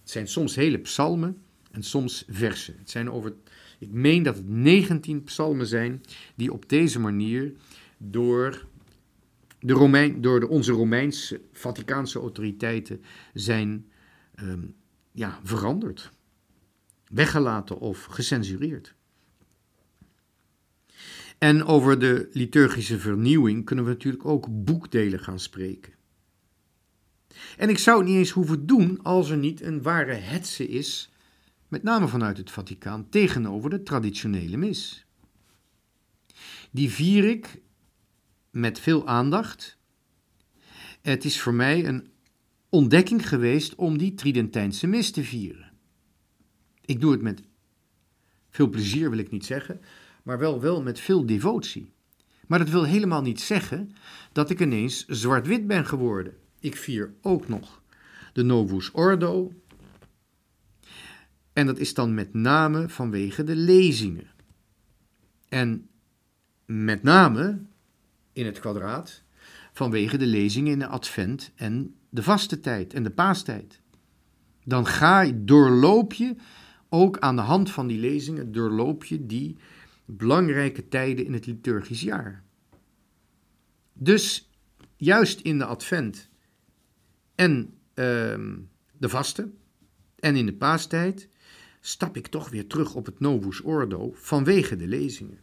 Het 0.00 0.10
zijn 0.10 0.28
soms 0.28 0.54
hele 0.54 0.78
psalmen 0.78 1.36
en 1.70 1.82
soms 1.82 2.24
versen. 2.28 2.74
Het 2.78 2.90
zijn 2.90 3.10
over, 3.10 3.34
ik 3.78 3.90
meen 3.90 4.22
dat 4.22 4.36
het 4.36 4.48
19 4.48 5.24
psalmen 5.24 5.66
zijn 5.66 6.02
die 6.34 6.52
op 6.52 6.68
deze 6.68 7.00
manier 7.00 7.52
door, 7.98 8.66
de 9.58 9.72
Romein, 9.72 10.20
door 10.20 10.40
de, 10.40 10.48
onze 10.48 10.72
Romeinse, 10.72 11.40
Vaticaanse 11.52 12.18
autoriteiten 12.18 13.02
zijn 13.34 13.86
ehm, 14.34 14.64
ja, 15.12 15.40
veranderd, 15.42 16.10
weggelaten 17.08 17.78
of 17.78 18.04
gecensureerd. 18.04 18.94
En 21.38 21.64
over 21.64 21.98
de 21.98 22.28
liturgische 22.32 22.98
vernieuwing 22.98 23.64
kunnen 23.64 23.84
we 23.84 23.90
natuurlijk 23.90 24.24
ook 24.24 24.64
boekdelen 24.64 25.20
gaan 25.20 25.40
spreken. 25.40 25.92
En 27.56 27.68
ik 27.68 27.78
zou 27.78 27.98
het 27.98 28.08
niet 28.08 28.16
eens 28.16 28.30
hoeven 28.30 28.66
doen 28.66 29.02
als 29.02 29.30
er 29.30 29.36
niet 29.36 29.62
een 29.62 29.82
ware 29.82 30.12
hetze 30.12 30.68
is, 30.68 31.09
met 31.70 31.82
name 31.82 32.08
vanuit 32.08 32.36
het 32.36 32.50
Vaticaan, 32.50 33.08
tegenover 33.08 33.70
de 33.70 33.82
traditionele 33.82 34.56
mis. 34.56 35.06
Die 36.70 36.90
vier 36.90 37.24
ik 37.24 37.60
met 38.50 38.78
veel 38.78 39.06
aandacht. 39.06 39.78
Het 41.02 41.24
is 41.24 41.40
voor 41.40 41.54
mij 41.54 41.86
een 41.86 42.08
ontdekking 42.68 43.28
geweest 43.28 43.74
om 43.74 43.98
die 43.98 44.14
Tridentijnse 44.14 44.86
mis 44.86 45.10
te 45.10 45.24
vieren. 45.24 45.72
Ik 46.84 47.00
doe 47.00 47.12
het 47.12 47.22
met 47.22 47.42
veel 48.50 48.68
plezier, 48.68 49.10
wil 49.10 49.18
ik 49.18 49.30
niet 49.30 49.44
zeggen, 49.44 49.80
maar 50.22 50.38
wel, 50.38 50.60
wel 50.60 50.82
met 50.82 51.00
veel 51.00 51.26
devotie. 51.26 51.92
Maar 52.46 52.58
dat 52.58 52.68
wil 52.68 52.84
helemaal 52.84 53.22
niet 53.22 53.40
zeggen 53.40 53.92
dat 54.32 54.50
ik 54.50 54.60
ineens 54.60 55.06
zwart-wit 55.06 55.66
ben 55.66 55.86
geworden. 55.86 56.36
Ik 56.60 56.76
vier 56.76 57.14
ook 57.20 57.48
nog 57.48 57.82
de 58.32 58.42
Novus 58.42 58.90
Ordo. 58.90 59.52
En 61.52 61.66
dat 61.66 61.78
is 61.78 61.94
dan 61.94 62.14
met 62.14 62.34
name 62.34 62.88
vanwege 62.88 63.44
de 63.44 63.56
lezingen. 63.56 64.30
En 65.48 65.88
met 66.64 67.02
name 67.02 67.62
in 68.32 68.46
het 68.46 68.58
kwadraat 68.58 69.22
vanwege 69.72 70.16
de 70.18 70.26
lezingen 70.26 70.72
in 70.72 70.78
de 70.78 70.86
advent 70.86 71.52
en 71.54 71.94
de 72.08 72.22
vaste 72.22 72.60
tijd 72.60 72.94
en 72.94 73.02
de 73.02 73.10
paastijd. 73.10 73.80
Dan 74.64 74.86
ga 74.86 75.20
je, 75.20 75.44
doorloop 75.44 76.12
je 76.12 76.34
ook 76.88 77.18
aan 77.18 77.36
de 77.36 77.42
hand 77.42 77.70
van 77.70 77.86
die 77.86 77.98
lezingen, 77.98 78.52
doorloop 78.52 79.04
je 79.04 79.26
die 79.26 79.56
belangrijke 80.04 80.88
tijden 80.88 81.24
in 81.24 81.32
het 81.32 81.46
liturgisch 81.46 82.00
jaar. 82.00 82.42
Dus 83.92 84.50
juist 84.96 85.40
in 85.40 85.58
de 85.58 85.64
advent 85.64 86.28
en 87.34 87.74
ehm, 87.94 88.56
de 88.98 89.08
vaste 89.08 89.50
en 90.18 90.36
in 90.36 90.46
de 90.46 90.54
paastijd 90.54 91.28
stap 91.80 92.16
ik 92.16 92.26
toch 92.26 92.48
weer 92.48 92.66
terug 92.66 92.94
op 92.94 93.06
het 93.06 93.20
Novus 93.20 93.60
Ordo 93.60 94.12
vanwege 94.14 94.76
de 94.76 94.86
lezingen. 94.86 95.38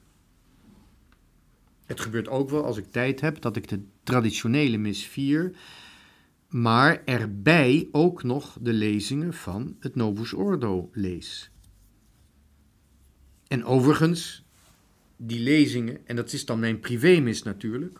Het 1.85 1.99
gebeurt 1.99 2.27
ook 2.27 2.49
wel 2.49 2.65
als 2.65 2.77
ik 2.77 2.91
tijd 2.91 3.21
heb 3.21 3.41
dat 3.41 3.55
ik 3.55 3.67
de 3.67 3.83
traditionele 4.03 4.77
mis 4.77 5.05
vier, 5.05 5.57
maar 6.49 7.03
erbij 7.05 7.87
ook 7.91 8.23
nog 8.23 8.57
de 8.61 8.73
lezingen 8.73 9.33
van 9.33 9.75
het 9.79 9.95
Novus 9.95 10.33
Ordo 10.33 10.89
lees. 10.93 11.51
En 13.47 13.65
overigens, 13.65 14.45
die 15.17 15.39
lezingen, 15.39 16.07
en 16.07 16.15
dat 16.15 16.33
is 16.33 16.45
dan 16.45 16.59
mijn 16.59 16.79
privémis 16.79 17.43
natuurlijk, 17.43 17.99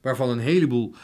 waarvan 0.00 0.28
een 0.28 0.38
heleboel 0.38 0.94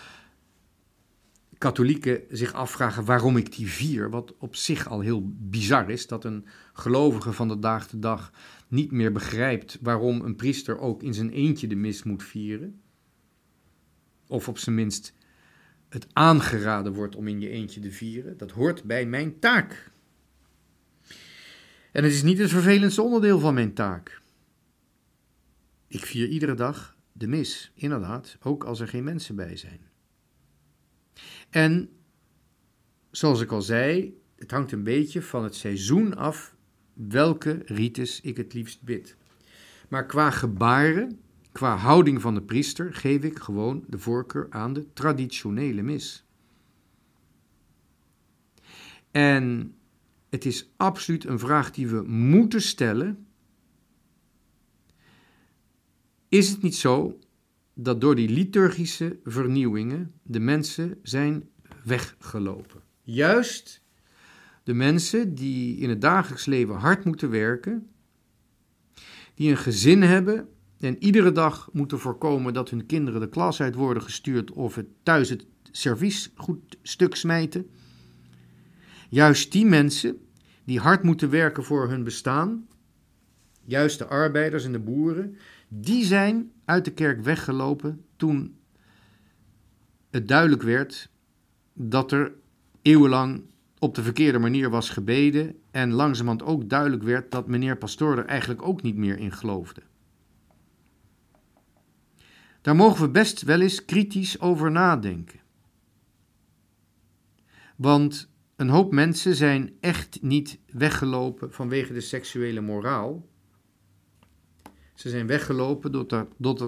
katholieken 1.59 2.23
zich 2.29 2.53
afvragen 2.53 3.05
waarom 3.05 3.37
ik 3.37 3.57
die 3.57 3.67
vier, 3.69 4.11
wat 4.11 4.35
op 4.39 4.57
zich 4.57 4.89
al 4.89 5.01
heel 5.01 5.23
bizar 5.27 5.91
is, 5.91 6.07
dat 6.07 6.25
een 6.25 6.47
gelovige 6.73 7.33
van 7.33 7.49
de 7.49 7.59
dag 7.59 7.87
te 7.87 7.99
dag 7.99 8.33
niet 8.69 8.91
meer 8.91 9.13
begrijpt 9.13 9.79
waarom 9.83 10.21
een 10.21 10.37
priester 10.37 10.79
ook 10.79 11.03
in 11.03 11.15
zijn 11.15 11.31
eentje 11.31 11.67
de 11.67 11.75
mis 11.75 12.03
moet 12.03 12.23
vieren. 12.23 12.81
Of 14.27 14.49
op 14.49 14.59
zijn 14.59 14.75
minst 14.75 15.15
het 15.89 16.07
aangeraden 16.13 16.93
wordt 16.93 17.17
om 17.17 17.29
in 17.29 17.41
je 17.41 17.49
eentje 17.49 17.81
te 17.81 17.91
vieren. 17.91 18.37
Dat 18.37 18.51
hoort 18.51 18.85
bij 18.85 19.07
mijn 19.07 19.39
taak. 19.39 19.93
En 21.93 22.05
het 22.05 22.13
is 22.13 22.23
niet 22.23 22.39
het 22.39 22.51
vervelendste 22.51 23.03
onderdeel 23.03 23.39
van 23.39 23.55
mijn 23.55 23.75
taak. 23.75 24.23
Ik 25.87 26.05
vier 26.05 26.29
iedere 26.29 26.55
dag 26.55 26.97
de 27.13 27.27
mis, 27.27 27.73
inderdaad, 27.75 28.37
ook 28.43 28.65
als 28.65 28.81
er 28.81 28.89
geen 28.89 29.05
mensen 29.05 29.37
bij 29.37 29.57
zijn. 29.57 29.81
En 31.55 31.89
zoals 33.11 33.41
ik 33.41 33.53
al 33.53 33.63
zei, 33.63 34.19
het 34.37 34.51
hangt 34.51 34.73
een 34.73 34.83
beetje 34.83 35.23
van 35.23 35.45
het 35.45 35.55
seizoen 35.55 36.17
af 36.17 36.55
welke 36.93 37.63
rites 37.65 38.21
ik 38.21 38.37
het 38.37 38.53
liefst 38.53 38.83
bid. 38.83 39.17
Maar 39.89 40.07
qua 40.07 40.31
gebaren, 40.31 41.21
qua 41.53 41.77
houding 41.77 42.21
van 42.21 42.35
de 42.35 42.43
priester, 42.43 42.95
geef 42.95 43.23
ik 43.23 43.39
gewoon 43.39 43.85
de 43.89 43.99
voorkeur 43.99 44.47
aan 44.51 44.73
de 44.73 44.93
traditionele 44.93 45.83
mis. 45.83 46.25
En 49.11 49.75
het 50.31 50.45
is 50.45 50.71
absoluut 50.77 51.25
een 51.25 51.39
vraag 51.39 51.71
die 51.71 51.89
we 51.89 52.03
moeten 52.03 52.63
stellen. 52.63 53.27
Is 56.29 56.51
het 56.51 56.63
niet 56.63 56.77
zo 56.77 57.19
dat 57.75 58.01
door 58.01 58.15
die 58.15 58.29
liturgische 58.29 59.19
vernieuwingen 59.25 60.13
de 60.23 60.41
mensen 60.41 60.99
zijn 61.03 61.49
weggelopen? 61.85 62.81
Juist 63.03 63.83
de 64.63 64.75
mensen 64.75 65.35
die 65.35 65.77
in 65.77 65.89
het 65.89 66.01
dagelijks 66.01 66.47
leven 66.47 66.75
hard 66.75 67.05
moeten 67.05 67.31
werken, 67.31 67.89
die 69.35 69.51
een 69.51 69.57
gezin 69.57 70.03
hebben 70.03 70.49
en 70.79 71.03
iedere 71.03 71.33
dag 71.33 71.69
moeten 71.73 71.99
voorkomen 71.99 72.55
dat 72.55 72.71
hun 72.71 72.87
kinderen 72.87 73.21
de 73.21 73.29
klas 73.29 73.61
uit 73.61 73.75
worden 73.75 74.03
gestuurd 74.03 74.51
of 74.51 74.75
het 74.75 74.87
thuis 75.03 75.29
het 75.29 75.47
servies 75.71 76.33
goed 76.35 76.77
stuk 76.83 77.15
smijten. 77.15 77.71
Juist 79.09 79.53
die 79.53 79.67
mensen 79.67 80.19
die 80.65 80.79
hard 80.79 81.03
moeten 81.03 81.31
werken 81.31 81.65
voor 81.65 81.89
hun 81.89 82.05
bestaan, 82.05 82.67
juist 83.65 83.99
de 83.99 84.07
arbeiders 84.07 84.65
en 84.65 84.73
de 84.73 84.79
boeren, 84.79 85.37
die 85.69 86.05
zijn 86.05 86.53
uit 86.65 86.85
de 86.85 86.93
kerk 86.93 87.23
weggelopen 87.23 88.05
toen 88.17 88.59
het 90.11 90.29
duidelijk 90.29 90.63
werd 90.63 91.11
dat 91.73 92.13
er 92.13 92.33
eeuwenlang 92.83 93.43
op 93.79 93.95
de 93.95 94.03
verkeerde 94.03 94.39
manier 94.39 94.71
was 94.71 94.91
gebeden 94.91 95.57
en 95.71 95.93
langzamerhand 95.93 96.43
ook 96.43 96.69
duidelijk 96.69 97.03
werd 97.03 97.31
dat 97.31 97.49
meneer 97.49 97.77
Pastoor 97.77 98.19
er 98.19 98.25
eigenlijk 98.25 98.63
ook 98.63 98.83
niet 98.83 98.97
meer 98.97 99.19
in 99.19 99.33
geloofde. 99.33 99.83
Daar 102.61 102.77
mogen 102.77 103.03
we 103.03 103.11
best 103.11 103.43
wel 103.43 103.61
eens 103.61 103.85
kritisch 103.85 104.41
over 104.41 104.71
nadenken. 104.71 105.41
Want 107.77 108.31
een 108.57 108.69
hoop 108.69 108.93
mensen 108.93 109.35
zijn 109.35 109.73
echt 109.81 110.23
niet 110.23 110.59
weggelopen 110.67 111.53
vanwege 111.53 111.93
de 111.93 112.01
seksuele 112.01 112.61
moraal. 112.61 113.27
Ze 114.95 115.09
zijn 115.09 115.27
weggelopen 115.27 115.93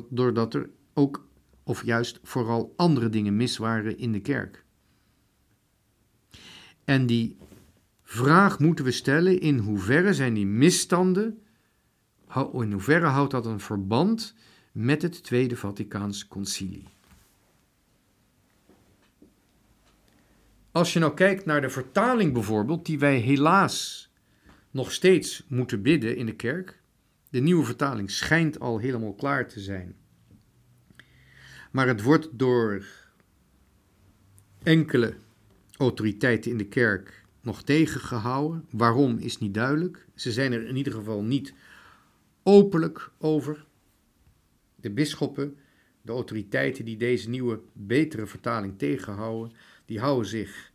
doordat, 0.09 0.55
er 0.55 0.71
ook, 0.95 1.29
of 1.63 1.85
juist 1.85 2.21
vooral 2.23 2.73
andere 2.77 3.09
dingen 3.09 3.37
mis 3.37 3.57
waren 3.57 3.99
in 3.99 4.13
de 4.13 4.21
kerk. 4.21 4.65
En 6.85 7.07
die 7.07 7.37
vraag 8.03 8.59
moeten 8.59 8.85
we 8.85 8.91
stellen: 8.91 9.41
in 9.41 9.59
hoeverre 9.59 10.15
zijn 10.15 10.35
die 10.35 10.47
misstanden, 10.47 11.43
in 12.53 12.73
hoeverre 12.73 13.07
houdt 13.07 13.31
dat 13.31 13.47
een 13.47 13.61
verband 13.61 14.35
met 14.73 15.03
het 15.03 15.23
Tweede 15.25 15.57
Vaticaans 15.57 16.29
Concilie? 16.29 16.89
Als 20.73 20.93
je 20.93 20.99
nou 20.99 21.15
kijkt 21.15 21.45
naar 21.45 21.61
de 21.61 21.71
vertaling 21.71 22.33
bijvoorbeeld, 22.33 22.87
die 22.87 22.99
wij 22.99 23.17
helaas 23.17 24.11
nog 24.71 24.93
steeds 24.93 25.45
moeten 25.49 25.83
bidden 25.83 26.17
in 26.17 26.27
de 26.27 26.35
kerk. 26.35 26.81
De 27.31 27.41
nieuwe 27.41 27.65
vertaling 27.65 28.11
schijnt 28.11 28.61
al 28.61 28.79
helemaal 28.79 29.15
klaar 29.15 29.49
te 29.49 29.61
zijn. 29.61 29.97
Maar 31.71 31.87
het 31.87 32.03
wordt 32.03 32.29
door 32.33 32.87
enkele 34.63 35.15
autoriteiten 35.77 36.51
in 36.51 36.59
de 36.59 36.67
kerk 36.69 37.25
nog 37.41 37.63
tegengehouden. 37.63 38.65
Waarom 38.71 39.19
is 39.19 39.39
niet 39.39 39.55
duidelijk. 39.55 40.07
Ze 40.15 40.33
zijn 40.33 40.53
er 40.53 40.67
in 40.67 40.77
ieder 40.77 40.93
geval 40.93 41.23
niet 41.23 41.55
openlijk 42.43 43.11
over. 43.19 43.67
De 44.77 44.91
bisschoppen, 44.91 45.57
de 46.03 46.13
autoriteiten 46.13 46.85
die 46.85 46.97
deze 46.97 47.29
nieuwe, 47.29 47.61
betere 47.73 48.27
vertaling 48.27 48.79
tegenhouden, 48.79 49.57
die 49.85 50.01
houden 50.01 50.29
zich, 50.29 50.73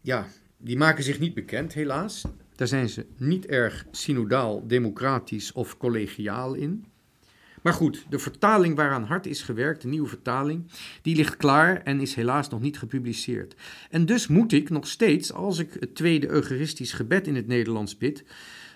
ja, 0.00 0.26
die 0.56 0.76
maken 0.76 1.04
zich 1.04 1.18
niet 1.18 1.34
bekend, 1.34 1.72
helaas. 1.72 2.24
Daar 2.62 2.70
zijn 2.70 2.88
ze 2.88 3.06
niet 3.16 3.46
erg 3.46 3.86
synodaal, 3.90 4.66
democratisch 4.66 5.52
of 5.52 5.76
collegiaal 5.76 6.54
in. 6.54 6.84
Maar 7.62 7.72
goed, 7.72 8.06
de 8.08 8.18
vertaling 8.18 8.76
waaraan 8.76 9.04
hard 9.04 9.26
is 9.26 9.42
gewerkt, 9.42 9.82
de 9.82 9.88
nieuwe 9.88 10.08
vertaling, 10.08 10.70
die 11.02 11.16
ligt 11.16 11.36
klaar 11.36 11.82
en 11.82 12.00
is 12.00 12.14
helaas 12.14 12.48
nog 12.48 12.60
niet 12.60 12.78
gepubliceerd. 12.78 13.54
En 13.90 14.06
dus 14.06 14.26
moet 14.26 14.52
ik 14.52 14.70
nog 14.70 14.86
steeds, 14.86 15.32
als 15.32 15.58
ik 15.58 15.76
het 15.78 15.94
tweede 15.94 16.28
eucharistisch 16.30 16.92
gebed 16.92 17.26
in 17.26 17.36
het 17.36 17.46
Nederlands 17.46 17.98
bid, 17.98 18.24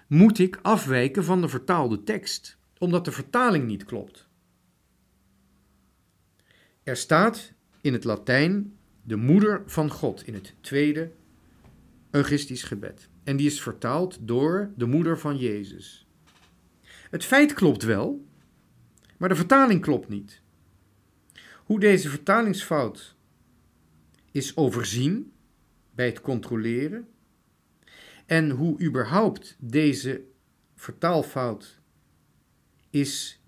moet 0.07 0.39
ik 0.39 0.59
afwijken 0.63 1.25
van 1.25 1.41
de 1.41 1.49
vertaalde 1.49 2.03
tekst, 2.03 2.57
omdat 2.79 3.05
de 3.05 3.13
vertaling 3.13 3.67
niet 3.67 3.85
klopt. 3.85 4.29
Er 6.83 6.97
staat 6.97 7.53
in 7.81 7.93
het 7.93 8.05
Latijn 8.05 8.73
de 9.03 9.17
moeder 9.17 9.63
van 9.67 9.91
God 9.91 10.27
in 10.27 10.35
het 10.35 10.55
tweede 10.61 11.11
eucharistisch 12.11 12.63
gebed. 12.63 13.09
En 13.27 13.37
die 13.37 13.47
is 13.47 13.63
vertaald 13.63 14.19
door 14.21 14.71
de 14.77 14.87
moeder 14.87 15.19
van 15.19 15.37
Jezus. 15.37 16.07
Het 17.11 17.25
feit 17.25 17.53
klopt 17.53 17.83
wel, 17.83 18.27
maar 19.17 19.29
de 19.29 19.35
vertaling 19.35 19.81
klopt 19.81 20.09
niet. 20.09 20.41
Hoe 21.65 21.81
deze 21.81 22.09
vertalingsfout 22.09 23.17
is 24.31 24.57
overzien 24.57 25.33
bij 25.95 26.07
het 26.07 26.21
controleren 26.21 27.09
en 28.27 28.51
hoe 28.51 28.81
überhaupt 28.83 29.57
deze 29.59 30.25
vertaalfout 30.75 31.81
is 32.91 33.43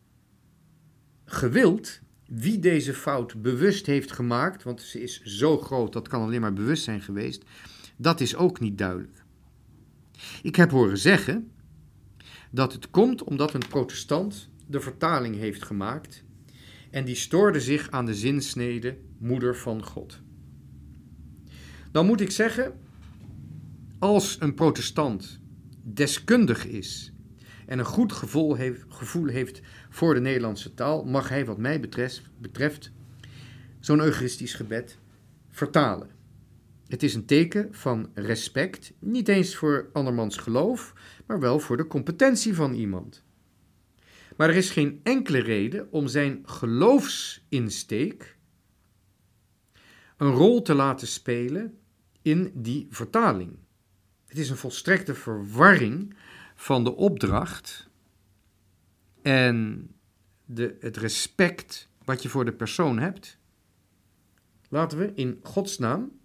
gewild, 1.24 2.00
wie 2.26 2.58
deze 2.58 2.94
fout 2.94 3.42
bewust 3.42 3.86
heeft 3.86 4.12
gemaakt, 4.12 4.62
want 4.62 4.82
ze 4.82 5.02
is 5.02 5.22
zo 5.22 5.58
groot 5.58 5.92
dat 5.92 6.08
kan 6.08 6.22
alleen 6.22 6.40
maar 6.40 6.52
bewust 6.52 6.84
zijn 6.84 7.00
geweest, 7.00 7.44
dat 7.96 8.20
is 8.20 8.36
ook 8.36 8.60
niet 8.60 8.78
duidelijk. 8.78 9.26
Ik 10.42 10.56
heb 10.56 10.70
horen 10.70 10.98
zeggen 10.98 11.50
dat 12.50 12.72
het 12.72 12.90
komt 12.90 13.22
omdat 13.22 13.54
een 13.54 13.68
protestant 13.68 14.48
de 14.66 14.80
vertaling 14.80 15.36
heeft 15.36 15.62
gemaakt 15.62 16.24
en 16.90 17.04
die 17.04 17.14
stoorde 17.14 17.60
zich 17.60 17.90
aan 17.90 18.06
de 18.06 18.14
zinsnede 18.14 18.98
moeder 19.18 19.56
van 19.56 19.84
God. 19.84 20.20
Dan 21.92 22.06
moet 22.06 22.20
ik 22.20 22.30
zeggen, 22.30 22.72
als 23.98 24.36
een 24.40 24.54
protestant 24.54 25.40
deskundig 25.82 26.66
is 26.66 27.12
en 27.66 27.78
een 27.78 27.84
goed 27.84 28.12
gevoel 28.12 28.54
heeft, 28.54 28.84
gevoel 28.88 29.26
heeft 29.26 29.60
voor 29.88 30.14
de 30.14 30.20
Nederlandse 30.20 30.74
taal, 30.74 31.04
mag 31.04 31.28
hij 31.28 31.44
wat 31.44 31.58
mij 31.58 31.80
betreft, 31.80 32.22
betreft 32.38 32.90
zo'n 33.80 34.00
eucharistisch 34.00 34.54
gebed 34.54 34.98
vertalen. 35.50 36.17
Het 36.88 37.02
is 37.02 37.14
een 37.14 37.26
teken 37.26 37.74
van 37.74 38.10
respect, 38.14 38.92
niet 38.98 39.28
eens 39.28 39.56
voor 39.56 39.90
andermans 39.92 40.36
geloof, 40.36 40.94
maar 41.26 41.40
wel 41.40 41.58
voor 41.60 41.76
de 41.76 41.86
competentie 41.86 42.54
van 42.54 42.72
iemand. 42.72 43.24
Maar 44.36 44.48
er 44.48 44.56
is 44.56 44.70
geen 44.70 45.00
enkele 45.02 45.38
reden 45.38 45.92
om 45.92 46.06
zijn 46.06 46.40
geloofsinsteek 46.44 48.36
een 50.16 50.30
rol 50.30 50.62
te 50.62 50.74
laten 50.74 51.06
spelen 51.06 51.78
in 52.22 52.50
die 52.54 52.86
vertaling. 52.90 53.56
Het 54.26 54.38
is 54.38 54.50
een 54.50 54.56
volstrekte 54.56 55.14
verwarring 55.14 56.16
van 56.54 56.84
de 56.84 56.96
opdracht 56.96 57.88
en 59.22 59.88
de, 60.44 60.76
het 60.80 60.96
respect 60.96 61.88
wat 62.04 62.22
je 62.22 62.28
voor 62.28 62.44
de 62.44 62.52
persoon 62.52 62.98
hebt. 62.98 63.38
Laten 64.68 64.98
we 64.98 65.12
in 65.14 65.38
Gods 65.42 65.78
naam, 65.78 66.17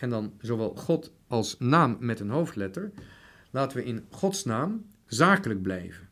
en 0.00 0.10
dan 0.10 0.34
zowel 0.38 0.76
God 0.76 1.12
als 1.26 1.58
naam 1.58 1.96
met 2.00 2.20
een 2.20 2.30
hoofdletter, 2.30 2.92
laten 3.50 3.76
we 3.76 3.84
in 3.84 4.06
Gods 4.10 4.44
naam 4.44 4.86
zakelijk 5.06 5.62
blijven. 5.62 6.08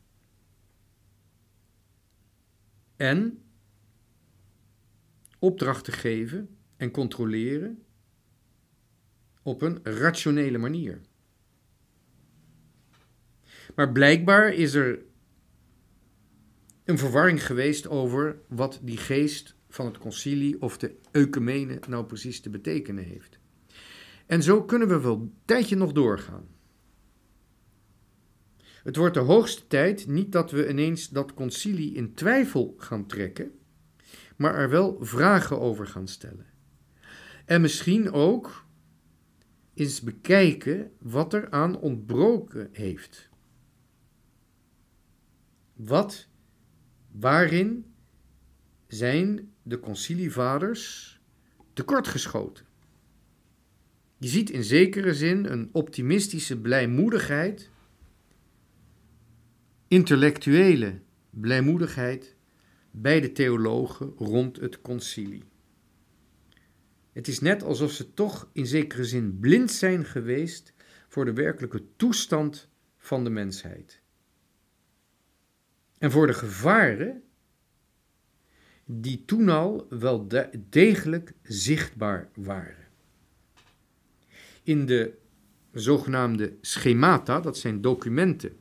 En 2.96 3.42
opdrachten 5.38 5.92
geven 5.92 6.57
en 6.77 6.90
controleren 6.90 7.83
op 9.42 9.62
een 9.62 9.81
rationele 9.83 10.59
manier. 10.59 11.01
Maar 13.74 13.92
blijkbaar 13.92 14.53
is 14.53 14.74
er 14.74 15.03
een 16.85 16.98
verwarring 16.98 17.46
geweest 17.46 17.88
over 17.88 18.38
wat 18.48 18.81
die 18.83 18.96
geest 18.96 19.55
van 19.68 19.87
het 19.87 19.98
concilie 19.98 20.62
of 20.62 20.79
de 20.79 20.96
eukemene 21.11 21.81
nou 21.88 22.05
precies 22.05 22.40
te 22.40 22.51
betekenen 22.51 23.05
heeft. 23.05 23.38
En 24.29 24.43
zo 24.43 24.64
kunnen 24.64 24.88
we 24.88 25.01
wel 25.01 25.14
een 25.14 25.35
tijdje 25.45 25.77
nog 25.77 25.93
doorgaan. 25.93 26.49
Het 28.83 28.97
wordt 28.97 29.14
de 29.14 29.21
hoogste 29.21 29.67
tijd 29.67 30.07
niet 30.07 30.33
dat 30.33 30.51
we 30.51 30.69
ineens 30.69 31.09
dat 31.09 31.35
concilie 31.35 31.95
in 31.95 32.14
twijfel 32.14 32.75
gaan 32.79 33.07
trekken, 33.07 33.59
maar 34.37 34.55
er 34.55 34.71
wel 34.71 34.97
vragen 35.01 35.61
over 35.61 35.87
gaan 35.87 36.09
stellen. 36.09 36.47
En 37.45 37.61
misschien 37.61 38.12
ook 38.12 38.67
eens 39.75 40.01
bekijken 40.01 40.93
wat 40.99 41.33
er 41.33 41.51
aan 41.51 41.79
ontbroken 41.79 42.69
heeft. 42.73 43.29
Wat, 45.73 46.29
waarin 47.12 47.95
zijn 48.87 49.53
de 49.62 49.81
concilievaders 49.81 51.21
tekortgeschoten? 51.73 52.67
Je 54.18 54.28
ziet 54.28 54.50
in 54.50 54.64
zekere 54.64 55.14
zin 55.14 55.44
een 55.44 55.68
optimistische 55.72 56.61
blijmoedigheid, 56.61 57.70
intellectuele 59.88 61.00
blijmoedigheid 61.31 62.37
bij 62.90 63.20
de 63.20 63.33
theologen 63.33 64.12
rond 64.16 64.57
het 64.57 64.81
concilie. 64.81 65.44
Het 67.12 67.28
is 67.28 67.40
net 67.40 67.62
alsof 67.62 67.92
ze 67.92 68.14
toch 68.14 68.50
in 68.52 68.66
zekere 68.66 69.04
zin 69.04 69.38
blind 69.38 69.70
zijn 69.70 70.04
geweest 70.04 70.72
voor 71.09 71.24
de 71.24 71.33
werkelijke 71.33 71.83
toestand 71.96 72.68
van 72.96 73.24
de 73.24 73.31
mensheid. 73.31 74.00
En 75.98 76.11
voor 76.11 76.26
de 76.26 76.35
gevaren 76.35 77.22
die 78.85 79.24
toen 79.24 79.48
al 79.48 79.87
wel 79.88 80.28
degelijk 80.68 81.33
zichtbaar 81.42 82.31
waren. 82.35 82.88
In 84.68 84.87
de 84.87 85.14
zogenaamde 85.72 86.57
schemata, 86.61 87.40
dat 87.40 87.59
zijn 87.59 87.81
documenten 87.81 88.52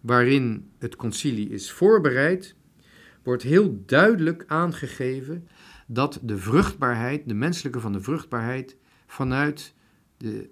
waarin 0.00 0.70
het 0.78 0.96
concilie 0.96 1.48
is 1.48 1.72
voorbereid, 1.72 2.54
wordt 3.22 3.42
heel 3.42 3.82
duidelijk 3.86 4.44
aangegeven 4.46 5.48
dat 5.86 6.20
de 6.22 6.38
vruchtbaarheid, 6.38 7.28
de 7.28 7.34
menselijke 7.34 7.80
van 7.80 7.92
de 7.92 8.00
vruchtbaarheid, 8.00 8.76
vanuit 9.06 9.74
de 10.16 10.50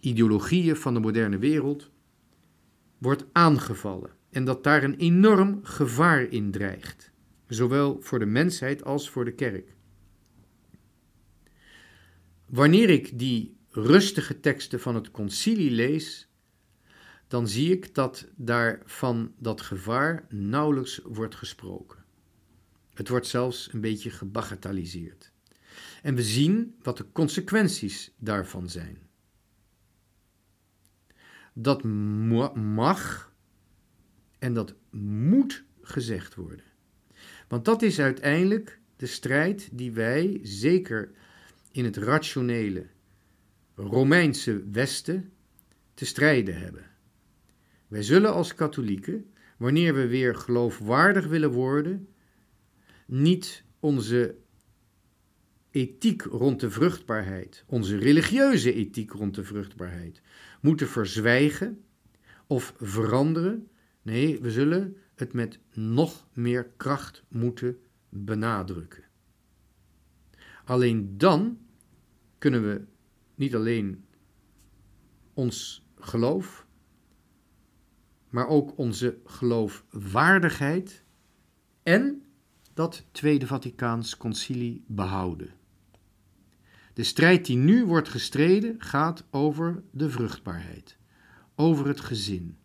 ideologieën 0.00 0.76
van 0.76 0.94
de 0.94 1.00
moderne 1.00 1.38
wereld 1.38 1.90
wordt 2.98 3.26
aangevallen. 3.32 4.10
En 4.30 4.44
dat 4.44 4.64
daar 4.64 4.82
een 4.82 4.96
enorm 4.96 5.60
gevaar 5.62 6.22
in 6.22 6.50
dreigt, 6.50 7.10
zowel 7.46 8.00
voor 8.00 8.18
de 8.18 8.26
mensheid 8.26 8.84
als 8.84 9.10
voor 9.10 9.24
de 9.24 9.34
kerk. 9.34 9.74
Wanneer 12.46 12.90
ik 12.90 13.18
die 13.18 13.55
rustige 13.76 14.40
teksten 14.40 14.80
van 14.80 14.94
het 14.94 15.10
concilie 15.10 15.70
lees, 15.70 16.28
dan 17.28 17.48
zie 17.48 17.72
ik 17.72 17.94
dat 17.94 18.26
daar 18.36 18.82
van 18.84 19.32
dat 19.38 19.60
gevaar 19.60 20.26
nauwelijks 20.28 21.00
wordt 21.04 21.34
gesproken. 21.34 22.04
Het 22.94 23.08
wordt 23.08 23.26
zelfs 23.26 23.72
een 23.72 23.80
beetje 23.80 24.10
gebagatelliseerd. 24.10 25.32
En 26.02 26.14
we 26.14 26.22
zien 26.22 26.74
wat 26.82 26.96
de 26.96 27.12
consequenties 27.12 28.12
daarvan 28.18 28.68
zijn. 28.68 28.98
Dat 31.52 31.82
mag 32.54 33.32
en 34.38 34.54
dat 34.54 34.74
moet 34.90 35.64
gezegd 35.80 36.34
worden. 36.34 36.64
Want 37.48 37.64
dat 37.64 37.82
is 37.82 38.00
uiteindelijk 38.00 38.80
de 38.96 39.06
strijd 39.06 39.68
die 39.72 39.92
wij, 39.92 40.40
zeker 40.42 41.10
in 41.70 41.84
het 41.84 41.96
rationele 41.96 42.86
Romeinse 43.76 44.64
Westen, 44.70 45.32
te 45.94 46.04
strijden 46.04 46.58
hebben. 46.58 46.84
Wij 47.88 48.02
zullen 48.02 48.32
als 48.32 48.54
katholieken, 48.54 49.30
wanneer 49.56 49.94
we 49.94 50.06
weer 50.06 50.34
geloofwaardig 50.34 51.26
willen 51.26 51.50
worden, 51.50 52.08
niet 53.06 53.64
onze 53.80 54.36
ethiek 55.70 56.22
rond 56.22 56.60
de 56.60 56.70
vruchtbaarheid, 56.70 57.64
onze 57.66 57.96
religieuze 57.96 58.72
ethiek 58.72 59.10
rond 59.10 59.34
de 59.34 59.44
vruchtbaarheid, 59.44 60.22
moeten 60.60 60.88
verzwijgen 60.88 61.84
of 62.46 62.74
veranderen. 62.80 63.68
Nee, 64.02 64.40
we 64.40 64.50
zullen 64.50 64.96
het 65.14 65.32
met 65.32 65.58
nog 65.72 66.26
meer 66.32 66.70
kracht 66.76 67.24
moeten 67.28 67.78
benadrukken. 68.08 69.04
Alleen 70.64 71.18
dan 71.18 71.58
kunnen 72.38 72.62
we 72.62 72.84
niet 73.36 73.54
alleen 73.54 74.04
ons 75.34 75.86
geloof, 75.98 76.66
maar 78.30 78.48
ook 78.48 78.78
onze 78.78 79.18
geloofwaardigheid 79.24 81.04
en 81.82 82.22
dat 82.74 83.04
Tweede 83.10 83.46
Vaticaans 83.46 84.16
Concilie 84.16 84.84
behouden. 84.86 85.50
De 86.92 87.04
strijd 87.04 87.46
die 87.46 87.56
nu 87.56 87.84
wordt 87.84 88.08
gestreden 88.08 88.74
gaat 88.78 89.24
over 89.30 89.82
de 89.90 90.10
vruchtbaarheid, 90.10 90.96
over 91.54 91.86
het 91.86 92.00
gezin. 92.00 92.56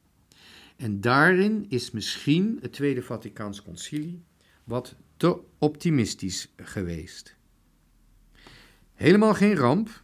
En 0.75 1.01
daarin 1.01 1.65
is 1.69 1.91
misschien 1.91 2.57
het 2.61 2.73
Tweede 2.73 3.01
Vaticaans 3.01 3.61
Concilie 3.61 4.23
wat 4.63 4.95
te 5.17 5.39
optimistisch 5.57 6.53
geweest. 6.55 7.35
Helemaal 8.93 9.33
geen 9.33 9.55
ramp, 9.55 10.03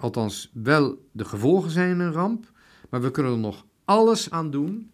althans 0.00 0.50
wel 0.54 1.08
de 1.12 1.24
gevolgen 1.24 1.70
zijn 1.70 2.00
een 2.00 2.12
ramp, 2.12 2.52
maar 2.90 3.02
we 3.02 3.10
kunnen 3.10 3.32
er 3.32 3.38
nog 3.38 3.66
alles 3.84 4.30
aan 4.30 4.50
doen 4.50 4.90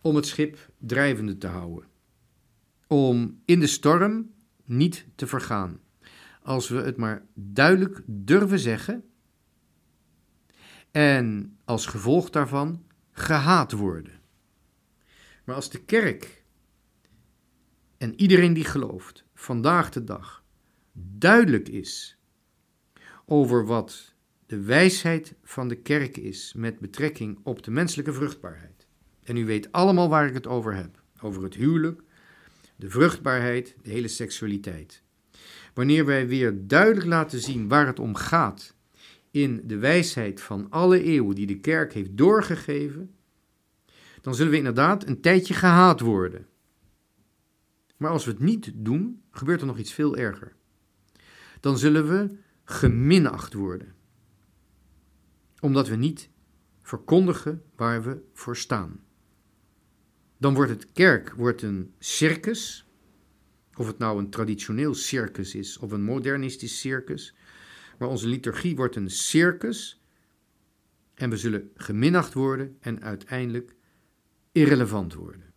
om 0.00 0.16
het 0.16 0.26
schip 0.26 0.70
drijvende 0.78 1.38
te 1.38 1.46
houden 1.46 1.92
om 2.86 3.40
in 3.44 3.60
de 3.60 3.66
storm 3.66 4.30
niet 4.64 5.06
te 5.14 5.26
vergaan. 5.26 5.80
Als 6.42 6.68
we 6.68 6.76
het 6.76 6.96
maar 6.96 7.26
duidelijk 7.34 8.02
durven 8.06 8.58
zeggen 8.58 9.04
en 10.90 11.56
als 11.64 11.86
gevolg 11.86 12.30
daarvan 12.30 12.84
gehaat 13.12 13.72
worden. 13.72 14.20
Maar 15.44 15.54
als 15.54 15.70
de 15.70 15.84
kerk 15.84 16.44
en 17.98 18.20
iedereen 18.20 18.52
die 18.52 18.64
gelooft 18.64 19.24
vandaag 19.34 19.90
de 19.90 20.04
dag 20.04 20.44
duidelijk 20.92 21.68
is 21.68 22.18
over 23.26 23.66
wat 23.66 24.14
de 24.46 24.60
wijsheid 24.60 25.34
van 25.42 25.68
de 25.68 25.76
kerk 25.76 26.16
is 26.16 26.52
met 26.56 26.78
betrekking 26.78 27.38
op 27.42 27.62
de 27.62 27.70
menselijke 27.70 28.12
vruchtbaarheid. 28.12 28.86
En 29.22 29.36
u 29.36 29.46
weet 29.46 29.72
allemaal 29.72 30.08
waar 30.08 30.26
ik 30.26 30.34
het 30.34 30.46
over 30.46 30.74
heb: 30.74 31.02
over 31.20 31.42
het 31.42 31.54
huwelijk, 31.54 32.02
de 32.76 32.90
vruchtbaarheid, 32.90 33.76
de 33.82 33.90
hele 33.90 34.08
seksualiteit. 34.08 35.02
Wanneer 35.74 36.04
wij 36.04 36.28
weer 36.28 36.66
duidelijk 36.66 37.06
laten 37.06 37.40
zien 37.40 37.68
waar 37.68 37.86
het 37.86 37.98
om 37.98 38.14
gaat 38.14 38.74
in 39.30 39.60
de 39.64 39.78
wijsheid 39.78 40.40
van 40.40 40.70
alle 40.70 41.02
eeuwen 41.02 41.34
die 41.34 41.46
de 41.46 41.60
kerk 41.60 41.92
heeft 41.92 42.16
doorgegeven, 42.16 43.14
dan 44.20 44.34
zullen 44.34 44.50
we 44.52 44.58
inderdaad 44.58 45.06
een 45.06 45.20
tijdje 45.20 45.54
gehaat 45.54 46.00
worden. 46.00 46.46
Maar 47.96 48.10
als 48.10 48.24
we 48.24 48.30
het 48.30 48.40
niet 48.40 48.72
doen, 48.74 49.22
gebeurt 49.30 49.60
er 49.60 49.66
nog 49.66 49.78
iets 49.78 49.92
veel 49.92 50.16
erger. 50.16 50.52
Dan 51.60 51.78
zullen 51.78 52.08
we 52.08 52.36
geminacht 52.64 53.52
worden, 53.52 53.94
omdat 55.60 55.88
we 55.88 55.96
niet 55.96 56.30
verkondigen 56.82 57.62
waar 57.76 58.02
we 58.02 58.22
voor 58.32 58.56
staan. 58.56 59.04
Dan 60.38 60.54
wordt 60.54 60.70
het 60.70 60.92
kerk 60.92 61.32
wordt 61.32 61.62
een 61.62 61.94
circus. 61.98 62.88
Of 63.76 63.86
het 63.86 63.98
nou 63.98 64.18
een 64.18 64.30
traditioneel 64.30 64.94
circus 64.94 65.54
is 65.54 65.78
of 65.78 65.92
een 65.92 66.02
modernistisch 66.02 66.80
circus. 66.80 67.34
Maar 67.98 68.08
onze 68.08 68.28
liturgie 68.28 68.76
wordt 68.76 68.96
een 68.96 69.10
circus. 69.10 70.02
En 71.14 71.30
we 71.30 71.36
zullen 71.36 71.70
geminacht 71.74 72.34
worden 72.34 72.76
en 72.80 73.02
uiteindelijk 73.02 73.74
irrelevant 74.52 75.14
worden. 75.14 75.52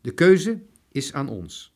De 0.00 0.14
keuze 0.14 0.62
is 0.88 1.12
aan 1.12 1.28
ons. 1.28 1.75